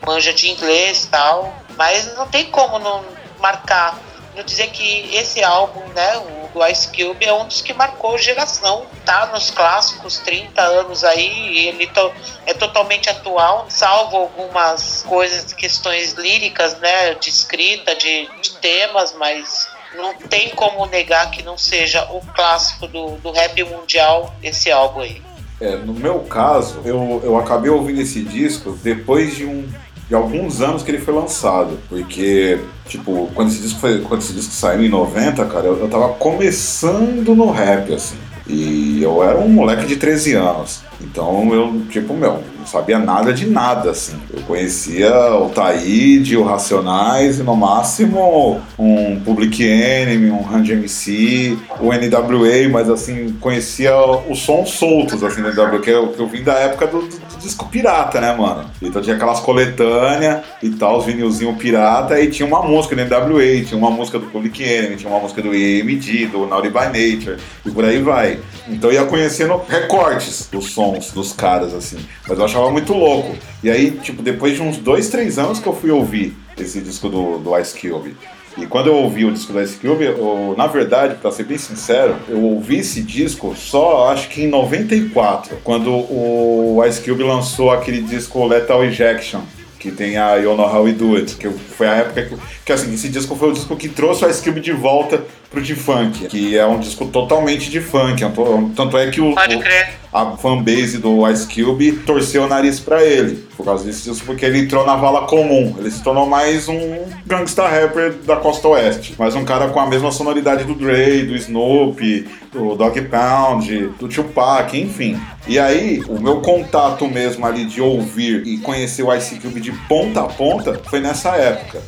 [0.05, 1.53] manjam de inglês e tal.
[1.77, 3.03] Mas não tem como não
[3.39, 3.99] marcar
[4.35, 8.17] eu dizer que esse álbum, né, o do Ice Cube, é um dos que marcou
[8.17, 12.11] geração, tá nos clássicos 30 anos aí, ele to,
[12.45, 19.67] é totalmente atual, salvo algumas coisas, questões líricas, né, de escrita, de, de temas, mas
[19.95, 25.01] não tem como negar que não seja o clássico do, do rap mundial esse álbum
[25.01, 25.21] aí.
[25.59, 29.67] É, no meu caso, eu, eu acabei ouvindo esse disco depois de um
[30.07, 31.79] de alguns anos que ele foi lançado.
[31.89, 35.87] Porque, tipo, quando esse disco, foi, quando esse disco saiu em 90, cara, eu, eu
[35.87, 38.17] tava começando no rap, assim.
[38.47, 40.83] E eu era um moleque de 13 anos.
[41.01, 44.13] Então eu, tipo, meu, não sabia nada de nada, assim.
[44.33, 51.57] Eu conhecia o Taíde, o Racionais e no máximo um Public Enemy, um Range MC,
[51.79, 53.93] o NWA, mas assim, conhecia
[54.29, 57.24] os sons soltos, assim, do NWA, que eu, que eu vim da época do, do,
[57.45, 58.69] disco pirata, né, mano?
[58.81, 63.63] Então tinha aquelas coletâneas e tal, os vinilzinho pirata, e tinha uma música do NWA,
[63.65, 67.37] tinha uma música do Public Enemy, tinha uma música do EMD, do Naughty by Nature,
[67.65, 68.39] e por aí vai.
[68.67, 71.97] Então ia conhecendo recortes dos sons dos caras, assim.
[72.27, 73.35] Mas eu achava muito louco.
[73.63, 77.09] E aí, tipo, depois de uns dois, três anos que eu fui ouvir esse disco
[77.09, 78.15] do, do Ice Cube.
[78.57, 81.57] E quando eu ouvi o disco do Ice Cube, eu, na verdade, pra ser bem
[81.57, 87.71] sincero, eu ouvi esse disco só acho que em 94, quando o Ice Cube lançou
[87.71, 89.41] aquele disco Lethal Injection
[89.85, 92.35] que tem a You Know How We Do It, que foi a época que,
[92.65, 95.61] que assim, esse disco foi o disco que trouxe o Ice Cube de volta pro
[95.61, 98.31] de funk, que é um disco totalmente de funk, é
[98.75, 103.45] tanto é que o, o a fanbase do Ice Cube torceu o nariz para ele,
[103.57, 106.79] por causa disso, porque ele entrou na vala comum, ele se tornou mais um
[107.27, 111.35] gangsta rapper da costa oeste, mais um cara com a mesma sonoridade do Dre, do
[111.35, 115.19] Snoop, do Dog Pound, do Tupac, enfim.
[115.49, 119.73] E aí, o meu contato mesmo ali de ouvir e conhecer o Ice Cube de
[119.89, 121.81] ponta a ponta foi nessa época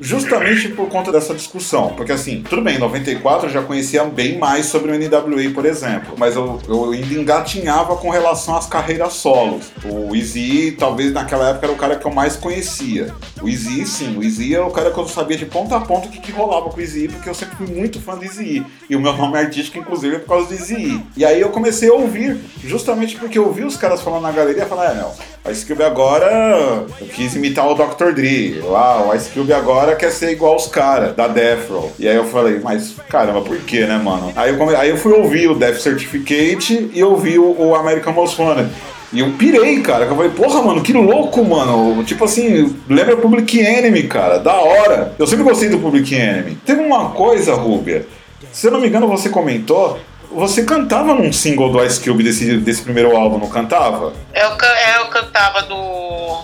[0.00, 1.94] justamente por conta dessa discussão.
[1.96, 5.64] Porque assim, tudo bem, em 94 eu já conhecia bem mais sobre o NWA, por
[5.64, 9.72] exemplo, mas eu, eu ainda engatinhava com relação às carreiras solos.
[9.84, 13.14] O Easy, talvez naquela época era o cara que eu mais conhecia.
[13.42, 16.08] O Easy, sim, o Easy era o cara que eu sabia de ponta a ponta
[16.08, 18.64] o que, que rolava com o Easy, porque eu sempre fui muito fã do Easy.
[18.88, 21.02] E o meu nome artístico, inclusive, é por causa do Easy.
[21.16, 24.66] E aí eu comecei a ouvir, justamente porque eu ouvi os caras falando na galeria
[24.66, 25.12] falar, é, meu,
[25.44, 28.12] o Ice Cube agora eu quis imitar o Dr.
[28.12, 28.60] Dre.
[28.60, 31.92] Lá, o Ice Cube agora quer ser igual os caras da Death Row.
[31.98, 34.32] E aí eu falei, mas caramba, por que, né, mano?
[34.36, 34.74] Aí eu, come...
[34.74, 38.70] aí eu fui ouvir o Death Certificate e ouvi o, o American Most Wanted.
[39.12, 40.04] E eu pirei, cara.
[40.04, 42.04] Eu falei, porra, mano, que louco, mano.
[42.04, 44.38] Tipo assim, lembra Public Enemy, cara.
[44.38, 45.14] Da hora.
[45.18, 46.56] Eu sempre gostei do Public Enemy.
[46.64, 48.06] Teve uma coisa, Rubia.
[48.52, 49.98] Se eu não me engano, você comentou.
[50.30, 54.12] Você cantava num single do Ice Cube desse, desse primeiro álbum, não cantava?
[54.34, 56.42] Eu, é, eu cantava do.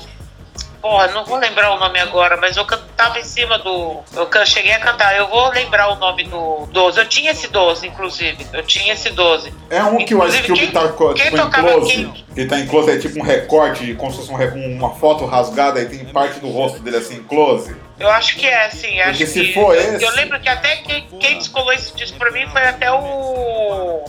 [0.84, 4.02] Porra, não vou lembrar o nome agora, mas eu cantava em cima do.
[4.14, 6.98] Eu cheguei a cantar, eu vou lembrar o nome do 12.
[7.00, 8.46] Eu tinha esse 12, inclusive.
[8.52, 9.50] Eu tinha esse 12.
[9.70, 11.90] É um que o Ice Inclusive, Cube quem- tá co- quem tipo, em tocava- close.
[11.90, 15.24] quem- Ele tá em close, é tipo um recorte, como se fosse um uma foto
[15.24, 17.74] rasgada e tem parte do rosto dele assim em close.
[17.98, 19.00] Eu acho que é, sim.
[19.00, 21.96] Acho Porque se que, for eu, esse- eu lembro que até quem, quem descolou esse
[21.96, 24.04] disco pra mim foi até o.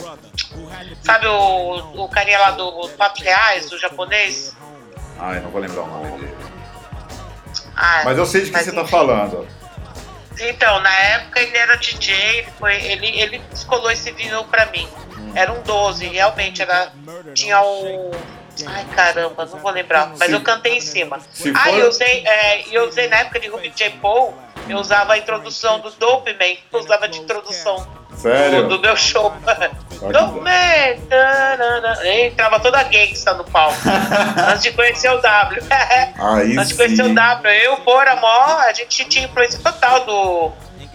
[1.01, 4.53] Sabe o, o carinha lá do 4 reais, do japonês?
[5.17, 6.35] Ai, não vou lembrar o nome dele.
[7.75, 8.91] Ah, Mas eu sei de que você tá enfim.
[8.91, 9.47] falando.
[10.39, 14.87] Então, na época ele era DJ, ele, foi, ele, ele descolou esse vinil pra mim.
[15.33, 16.91] Era um 12, realmente, era.
[17.33, 18.11] Tinha um.
[18.67, 20.07] Ai caramba, não vou lembrar.
[20.17, 21.17] Mas Se- eu cantei em cima.
[21.55, 23.89] Ah, for- eu usei, é, eu usei na época de Ruby J.
[24.01, 24.33] Paul,
[24.69, 27.85] eu usava a introdução do Dope Man, eu usava de introdução
[28.17, 28.63] Sério?
[28.63, 29.31] do, do meu show.
[29.89, 30.51] que Dope Man!
[32.25, 33.77] entrava toda gangsta no palco.
[34.49, 35.61] antes de conhecer o W.
[36.17, 37.11] Aí Antes de conhecer sim.
[37.11, 40.51] o W, eu, Bora, Mó, a gente tinha influência total do,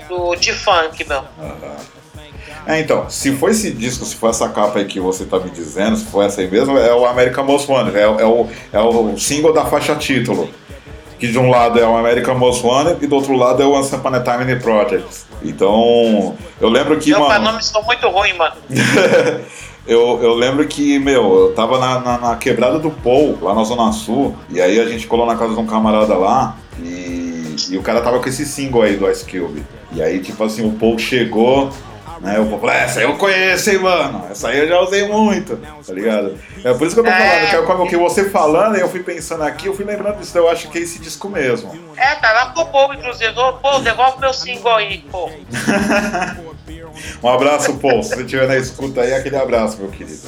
[0.08, 1.24] do de funk, meu.
[2.66, 5.50] É, então, se for esse disco, se for essa capa aí que você tá me
[5.50, 8.78] dizendo, se for essa aí mesmo, é o American Most Wanted, é, é o, é
[8.78, 10.48] o single da faixa título.
[11.20, 13.72] Que de um lado é o American Most Wanted e do outro lado é o
[13.72, 15.06] Once Upon a Time in Project.
[15.42, 18.54] Então, eu lembro que, Meus mano, nomes são muito ruins, mano.
[19.86, 23.62] eu, eu lembro que, meu, eu tava na, na, na quebrada do Paul, lá na
[23.64, 27.76] Zona Sul, e aí a gente colou na casa de um camarada lá, e, e
[27.76, 29.62] o cara tava com esse single aí do Ice Cube.
[29.92, 31.70] E aí, tipo assim, o Paul chegou,
[32.20, 35.08] né, o Paul falou, essa aí eu conheço, hein, mano, essa aí eu já usei
[35.08, 36.38] muito, tá ligado?
[36.62, 37.18] É por isso que eu tô É.
[37.18, 40.48] falando, que é que você falando, eu fui pensando aqui, eu fui lembrando disso, eu
[40.48, 41.72] acho que é esse disco mesmo.
[41.96, 43.32] É, tá lá pro povo, inclusive.
[43.34, 45.30] Pô, devolve meu single aí, pô.
[47.22, 50.20] Um abraço, Paul, se você estiver na escuta aí, aquele abraço, meu querido.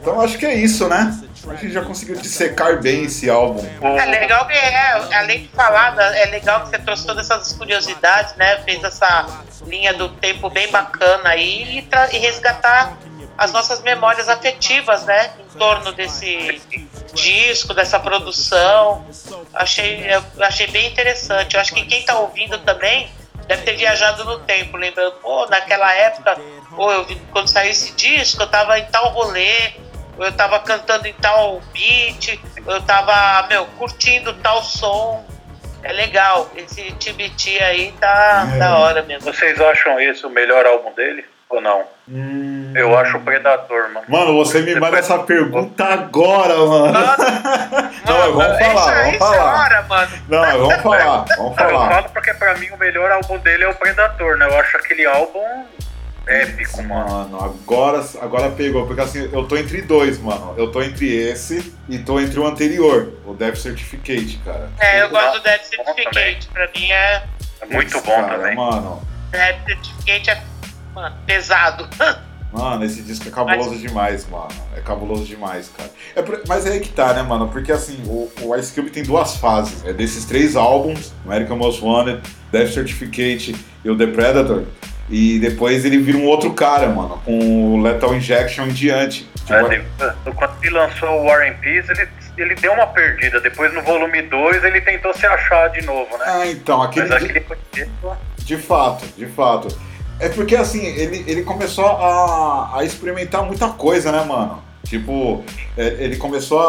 [0.00, 1.18] Então acho que é isso, né?
[1.48, 3.64] A gente já conseguiu dissecar bem esse álbum.
[3.80, 7.52] É legal que é, além de falar, né, é legal que você trouxe todas essas
[7.52, 8.58] curiosidades, né?
[8.62, 9.26] Fez essa
[9.66, 12.96] linha do tempo bem bacana aí e, e resgatar
[13.38, 15.32] as nossas memórias afetivas, né?
[15.38, 16.60] Em torno desse
[17.12, 19.06] disco, dessa produção.
[19.54, 20.06] Achei,
[20.40, 21.54] achei bem interessante.
[21.54, 23.10] Eu acho que quem tá ouvindo também
[23.46, 26.36] deve ter viajado no tempo, lembrando, pô, naquela época,
[26.74, 29.72] pô, eu quando saiu esse disco, eu tava em tal rolê,
[30.18, 35.24] eu tava cantando em tal beat, eu tava, meu, curtindo tal som.
[35.82, 38.58] É legal, esse TBT aí tá É.
[38.58, 39.32] da hora mesmo.
[39.32, 41.24] Vocês acham esse o melhor álbum dele?
[41.48, 41.84] Ou não?
[42.74, 44.04] Eu acho o Predator, mano.
[44.08, 46.92] Mano, você me manda essa pergunta agora, mano.
[48.04, 49.62] Não, Mano, vamos falar, vamos falar.
[49.64, 50.12] hora, mano.
[50.28, 51.88] Não, vamos falar, vamos Não, eu falar.
[51.88, 54.46] falo porque pra mim o melhor álbum dele é o Predator, né?
[54.46, 55.64] Eu acho aquele álbum
[56.26, 57.08] épico, mano.
[57.08, 60.54] Mano, agora, agora pegou, porque assim, eu tô entre dois, mano.
[60.56, 64.70] Eu tô entre esse e tô entre o anterior, o Death Certificate, cara.
[64.78, 65.62] É, eu gosto do Death.
[65.64, 66.48] Certificate.
[66.48, 67.22] Pra mim é.
[67.60, 68.56] É muito Putz, bom cara, também.
[68.56, 70.42] Mano, Death Certificate é.
[70.94, 71.88] Mano, pesado.
[72.52, 74.48] Mano, esse disco é cabuloso demais, mano.
[74.74, 75.90] É cabuloso demais, cara.
[76.14, 77.48] É por- mas é aí que tá, né, mano?
[77.48, 79.84] Porque assim, o, o Ice Cube tem duas fases.
[79.84, 83.54] É desses três álbuns, American Most Wanted, Death Certificate
[83.84, 84.64] e o The Predator.
[85.08, 89.28] E depois ele vira um outro cara, mano, com o Lethal Injection em diante.
[89.44, 89.84] Tipo, É, ele-
[90.34, 93.40] quando ele lançou o War and Peace, ele, ele deu uma perdida.
[93.40, 96.42] Depois no volume 2 ele tentou se achar de novo, né?
[96.42, 97.08] É, então, aquele.
[97.08, 99.68] Mas aquele contexto, De fato, de fato.
[100.18, 104.62] É porque assim, ele, ele começou a, a experimentar muita coisa, né, mano?
[104.88, 105.42] Tipo,
[105.76, 106.64] é, ele começou a,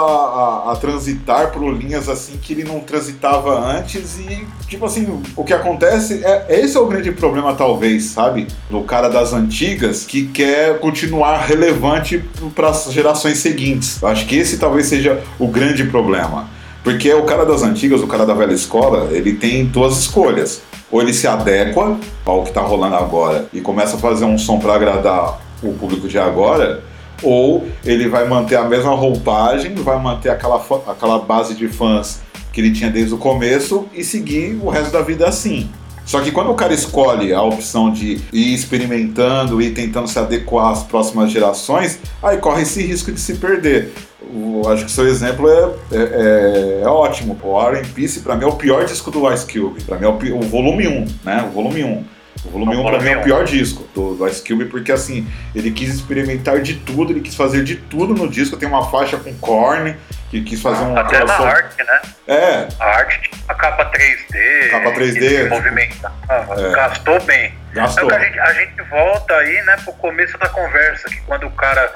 [0.70, 5.44] a- a transitar por linhas assim que ele não transitava antes e, tipo assim, o
[5.44, 8.48] que acontece é esse é o grande problema, talvez, sabe?
[8.70, 12.24] Do cara das antigas que quer continuar relevante
[12.56, 14.02] para as gerações seguintes.
[14.02, 16.50] Eu acho que esse talvez seja o grande problema.
[16.84, 20.62] Porque o cara das antigas, o cara da velha escola, ele tem duas escolhas.
[20.90, 24.58] Ou ele se adequa ao que tá rolando agora e começa a fazer um som
[24.58, 26.82] para agradar o público de agora,
[27.24, 32.22] ou ele vai manter a mesma roupagem, vai manter aquela, aquela base de fãs
[32.54, 35.70] que ele tinha desde o começo e seguir o resto da vida assim.
[36.06, 40.72] Só que quando o cara escolhe a opção de ir experimentando e tentando se adequar
[40.72, 43.94] às próximas gerações, aí corre esse risco de se perder.
[44.34, 47.38] O- acho que seu exemplo é, é, é- é ótimo.
[47.44, 49.84] O and Peace, pra mim, é o pior disco do Ice Cube.
[49.84, 51.46] Pra mim é o, o volume 1, né?
[51.50, 52.04] O volume 1.
[52.46, 53.88] O volume O 1 pra mim é o pior disco.
[53.94, 57.76] do, do Ice Cube, porque assim, ele quis experimentar de tudo, ele quis fazer de
[57.76, 58.58] tudo no disco.
[58.58, 59.96] Tem uma faixa com Korn,
[60.30, 60.98] que quis fazer um.
[60.98, 62.02] Até na arte, né?
[62.28, 64.70] É, A arte, a capa 3D.
[64.70, 66.72] Capa 3D, que se tipo, movimentava, é.
[66.72, 67.54] gastou bem.
[67.82, 68.06] Gastou.
[68.06, 71.52] Então, a, gente, a gente volta aí, né, pro começo da conversa, que quando o
[71.52, 71.92] cara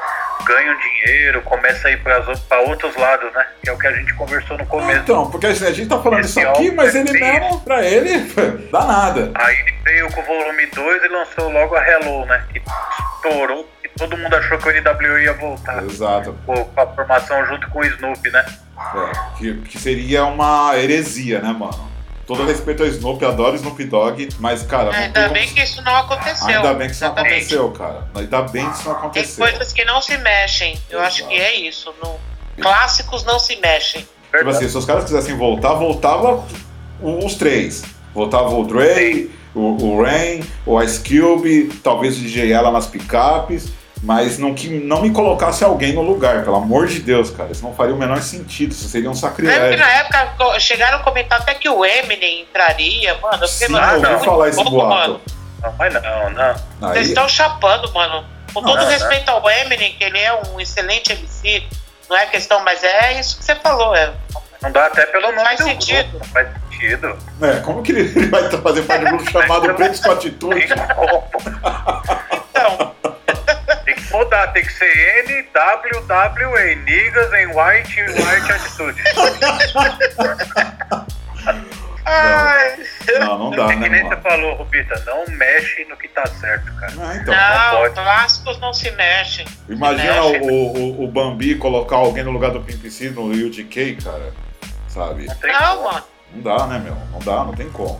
[0.45, 3.45] ganha um dinheiro, começa a ir para outros lados, né?
[3.63, 4.99] Que é o que a gente conversou no começo.
[5.01, 7.59] Então, porque a gente tá falando isso Esse aqui, álbum mas é ele bem- mesmo,
[7.61, 8.19] pra ele,
[8.71, 9.31] dá nada.
[9.35, 12.43] Aí ele veio com o volume 2 e lançou logo a Hello, né?
[12.51, 12.61] Que
[13.15, 15.83] estourou e todo mundo achou que o NWA ia voltar.
[15.83, 16.35] Exato.
[16.45, 18.45] Com a formação junto com o Snoop, né?
[18.95, 21.90] É, que, que seria uma heresia, né, mano?
[22.37, 25.81] Todo respeito ao Snoop, adoro Snoop Dogg, mas, cara, Ainda tem bem como- que isso
[25.81, 26.47] não aconteceu.
[26.47, 28.07] Ainda bem que isso não aconteceu, cara.
[28.15, 29.45] Ainda bem que isso não Tem aconteceu.
[29.47, 30.79] coisas que não se mexem.
[30.89, 31.93] Eu acho que é isso.
[32.01, 32.15] No...
[32.61, 34.07] Clássicos não se mexem.
[34.35, 36.43] Tipo assim, se os caras quisessem voltar, voltava
[37.01, 37.83] os três.
[38.13, 43.69] Voltava o Dre, o, o Rain, o Ice Cube, talvez o DJ Ela nas picapes,
[44.03, 47.51] mas não, que não me colocasse alguém no lugar, pelo amor de Deus, cara.
[47.51, 49.77] Isso não faria o menor sentido, isso seria um que sacrilégio.
[49.77, 53.43] na época chegaram a comentar até que o Eminem entraria, mano.
[53.43, 54.89] Eu fiquei, Sim, mano, eu ouvi falar esse boato.
[54.89, 55.21] mano.
[55.61, 56.89] Não, mas não, não.
[56.89, 58.25] Vocês estão chapando, mano.
[58.53, 61.63] Com Não, todo não, respeito ao Eminem, que ele é um excelente MC,
[62.09, 63.95] não é questão, mas é isso que você falou.
[63.95, 64.11] É.
[64.61, 66.09] Não dá até pelo nome Faz do sentido.
[66.09, 67.17] grupo, não faz sentido.
[67.41, 70.65] é, como que ele vai fazer parte de um grupo chamado Pretos com Atitude?
[72.49, 72.95] Então,
[74.11, 79.01] mudar, tem que ser NWWA, Niggas em White White Attitude.
[82.05, 82.77] ai,
[83.19, 86.25] Não, não dá, É que né, nem você falou, Rubita, não mexe no que tá
[86.27, 86.93] certo, cara.
[86.99, 87.33] Ah, então.
[87.33, 87.93] não, pode.
[87.95, 89.45] clássicos não se mexem.
[89.69, 90.45] Imagina mexe.
[90.45, 94.33] o, o, o Bambi colocar alguém no lugar do Pimp C no UGK, cara.
[94.87, 95.25] Sabe?
[95.25, 96.03] Não tem Não, mano.
[96.33, 96.95] Não dá, né, meu?
[97.11, 97.99] Não dá, não tem como.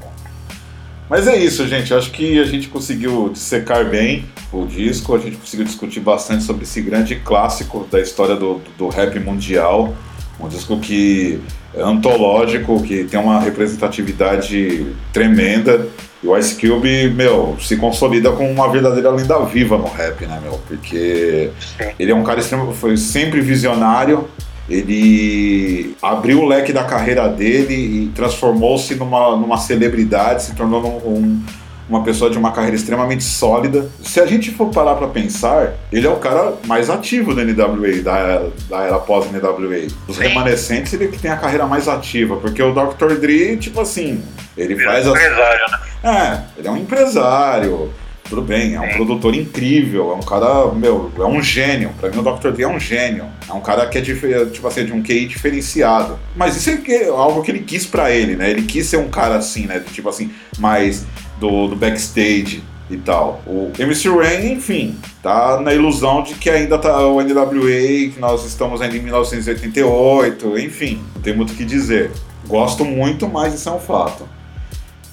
[1.11, 1.93] Mas é isso, gente.
[1.93, 6.63] Acho que a gente conseguiu dissecar bem o disco, a gente conseguiu discutir bastante sobre
[6.63, 9.93] esse grande clássico da história do, do rap mundial.
[10.39, 11.41] Um disco que
[11.75, 15.85] é antológico, que tem uma representatividade tremenda.
[16.23, 20.39] E o Ice Cube, meu, se consolida como uma verdadeira lenda viva no rap, né,
[20.41, 20.61] meu?
[20.65, 21.51] Porque
[21.99, 24.29] ele é um cara extremo, foi sempre visionário.
[24.71, 31.09] Ele abriu o leque da carreira dele e transformou-se numa, numa celebridade, se tornou um-
[31.13, 31.43] um-
[31.89, 33.89] uma pessoa de uma carreira extremamente sólida.
[34.01, 38.01] Se a gente for parar pra pensar, ele é o cara mais ativo da NWA,
[38.01, 39.87] da, da era pós-NWA.
[40.07, 40.23] Dos Sim.
[40.23, 43.15] remanescentes, ele é que tem a carreira mais ativa, porque o Dr.
[43.19, 44.23] Dre, tipo assim,
[44.57, 45.79] ele Virou faz as empresário, né?
[46.03, 47.91] é, ele é um empresário.
[48.31, 51.91] Tudo bem, é um produtor incrível, é um cara, meu, é um gênio.
[51.99, 52.51] Pra mim o Dr.
[52.51, 53.25] Dre é um gênio.
[53.49, 56.17] É um cara que é dife- tipo assim, de um QI diferenciado.
[56.33, 58.49] Mas isso é algo que ele quis pra ele, né?
[58.49, 59.83] Ele quis ser um cara assim, né?
[59.91, 61.05] Tipo assim, mais
[61.41, 63.41] do, do backstage e tal.
[63.45, 68.45] O MC Rain, enfim, tá na ilusão de que ainda tá o NWA, que nós
[68.45, 72.11] estamos ainda em 1988, enfim, não tem muito o que dizer.
[72.47, 74.25] Gosto muito, mas isso é um fato.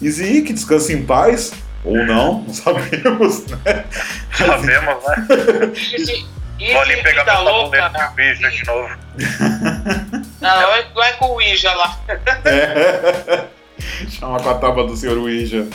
[0.01, 1.53] Easy, que descanse em paz,
[1.85, 3.85] ou não, não sabemos, né?
[4.33, 6.73] Sabemos, né?
[6.73, 8.97] Vou ali pegar meu tabuleiro de bicho de novo.
[10.41, 11.99] Não, vai, vai com o Ouija lá.
[12.45, 13.45] É.
[14.11, 15.67] Chama com a tábua do senhor Ouija.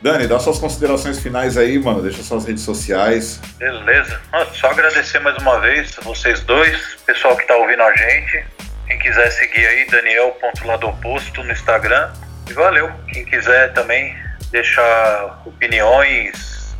[0.00, 2.02] Dani, dá suas considerações finais aí, mano.
[2.02, 3.40] Deixa suas redes sociais.
[3.56, 4.20] Beleza.
[4.52, 8.44] Só agradecer mais uma vez vocês dois, pessoal que tá ouvindo a gente.
[8.88, 12.10] Quem quiser seguir aí, Daniel.ladoposto no Instagram.
[12.50, 12.90] E valeu.
[13.12, 14.16] Quem quiser também
[14.52, 16.76] deixar opiniões,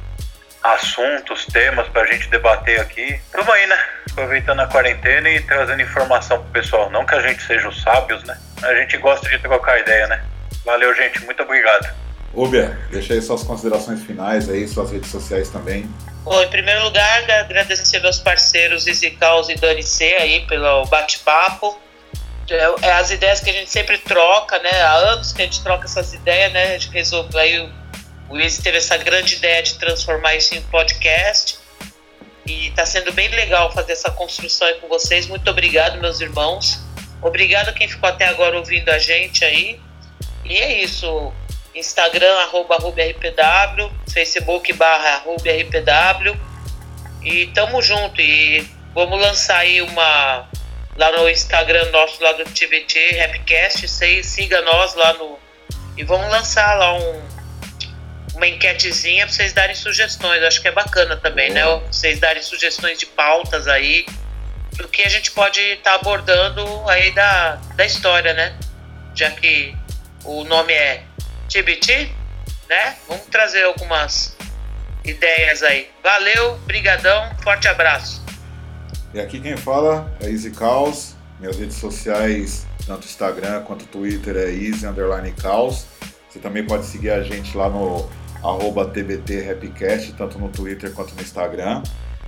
[0.62, 3.18] assuntos, temas pra gente debater aqui.
[3.32, 3.78] Tamo aí, né?
[4.12, 6.90] Aproveitando a quarentena e trazendo informação pro pessoal.
[6.90, 8.38] Não que a gente seja os sábios, né?
[8.62, 10.22] A gente gosta de trocar ideia, né?
[10.64, 11.24] Valeu, gente.
[11.24, 11.92] Muito obrigado.
[12.34, 15.90] Ubia, deixa aí suas considerações finais aí, suas redes sociais também.
[16.24, 21.78] Bom, em primeiro lugar, agradecer meus parceiros Easy Caos e Dani C aí pelo bate-papo.
[22.49, 24.82] É, é as ideias que a gente sempre troca, né?
[24.82, 26.74] Há anos que a gente troca essas ideias, né?
[26.74, 27.72] A gente resolveu aí o,
[28.30, 31.59] o Easy teve essa grande ideia de transformar isso em podcast.
[32.45, 35.26] E tá sendo bem legal fazer essa construção aí com vocês.
[35.26, 36.80] Muito obrigado, meus irmãos.
[37.20, 39.80] Obrigado quem ficou até agora ouvindo a gente aí.
[40.45, 41.32] E é isso.
[41.74, 46.36] Instagram, arroba RubiRPW, Facebook barra RubiRPW.
[47.22, 48.20] E tamo junto.
[48.20, 50.49] E vamos lançar aí uma.
[50.97, 53.88] Lá no Instagram nosso, lá do TBT, Rapcast.
[53.88, 55.38] Sei, siga nós lá no.
[55.97, 57.22] E vamos lançar lá um,
[58.34, 60.43] uma enquetezinha pra vocês darem sugestões.
[60.43, 61.62] Acho que é bacana também, né?
[61.86, 64.07] Vocês darem sugestões de pautas aí.
[64.72, 68.59] Do que a gente pode estar abordando aí da, da história, né?
[69.14, 69.76] Já que
[70.24, 71.03] o nome é
[71.51, 72.11] TBT,
[72.68, 72.97] né?
[73.07, 74.36] Vamos trazer algumas
[75.05, 75.90] ideias aí.
[76.03, 78.21] Valeu, brigadão, forte abraço.
[79.14, 81.14] E aqui quem fala é Easy Caos.
[81.38, 85.84] Minhas redes sociais, tanto Instagram quanto Twitter, é Easy Underline Caos.
[86.30, 88.08] Você também pode seguir a gente lá no
[88.42, 91.82] arroba TBT Rapcast, tanto no Twitter quanto no Instagram.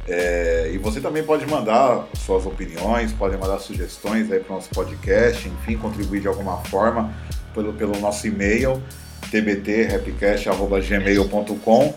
[0.07, 4.68] É, e você também pode mandar suas opiniões, pode mandar sugestões aí para o nosso
[4.68, 7.11] podcast, enfim, contribuir de alguma forma
[7.55, 8.82] pelo, pelo nosso e-mail,
[9.30, 11.95] tbtrapcast.gmail.com.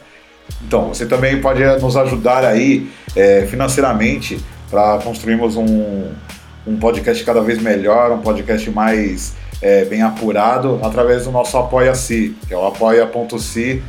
[0.66, 6.12] Então, você também pode nos ajudar aí é, financeiramente para construirmos um,
[6.66, 12.36] um podcast cada vez melhor, um podcast mais é, bem apurado, através do nosso Apoia-se,
[12.48, 13.84] que é o apoia.se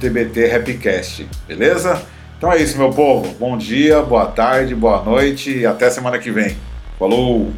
[0.00, 2.00] TBT Rapcast, beleza?
[2.38, 3.34] Então é isso, meu povo.
[3.34, 6.56] Bom dia, boa tarde, boa noite e até semana que vem.
[6.98, 7.52] Falou!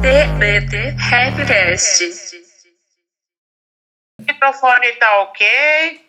[0.00, 2.04] TBT Rapcast.
[4.18, 6.00] O microfone tá ok?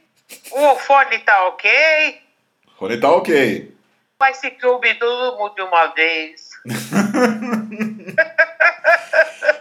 [0.51, 1.72] O fone tá ok?
[2.68, 3.80] O fone tá ok.
[4.22, 6.51] Mas se clube tudo de uma vez.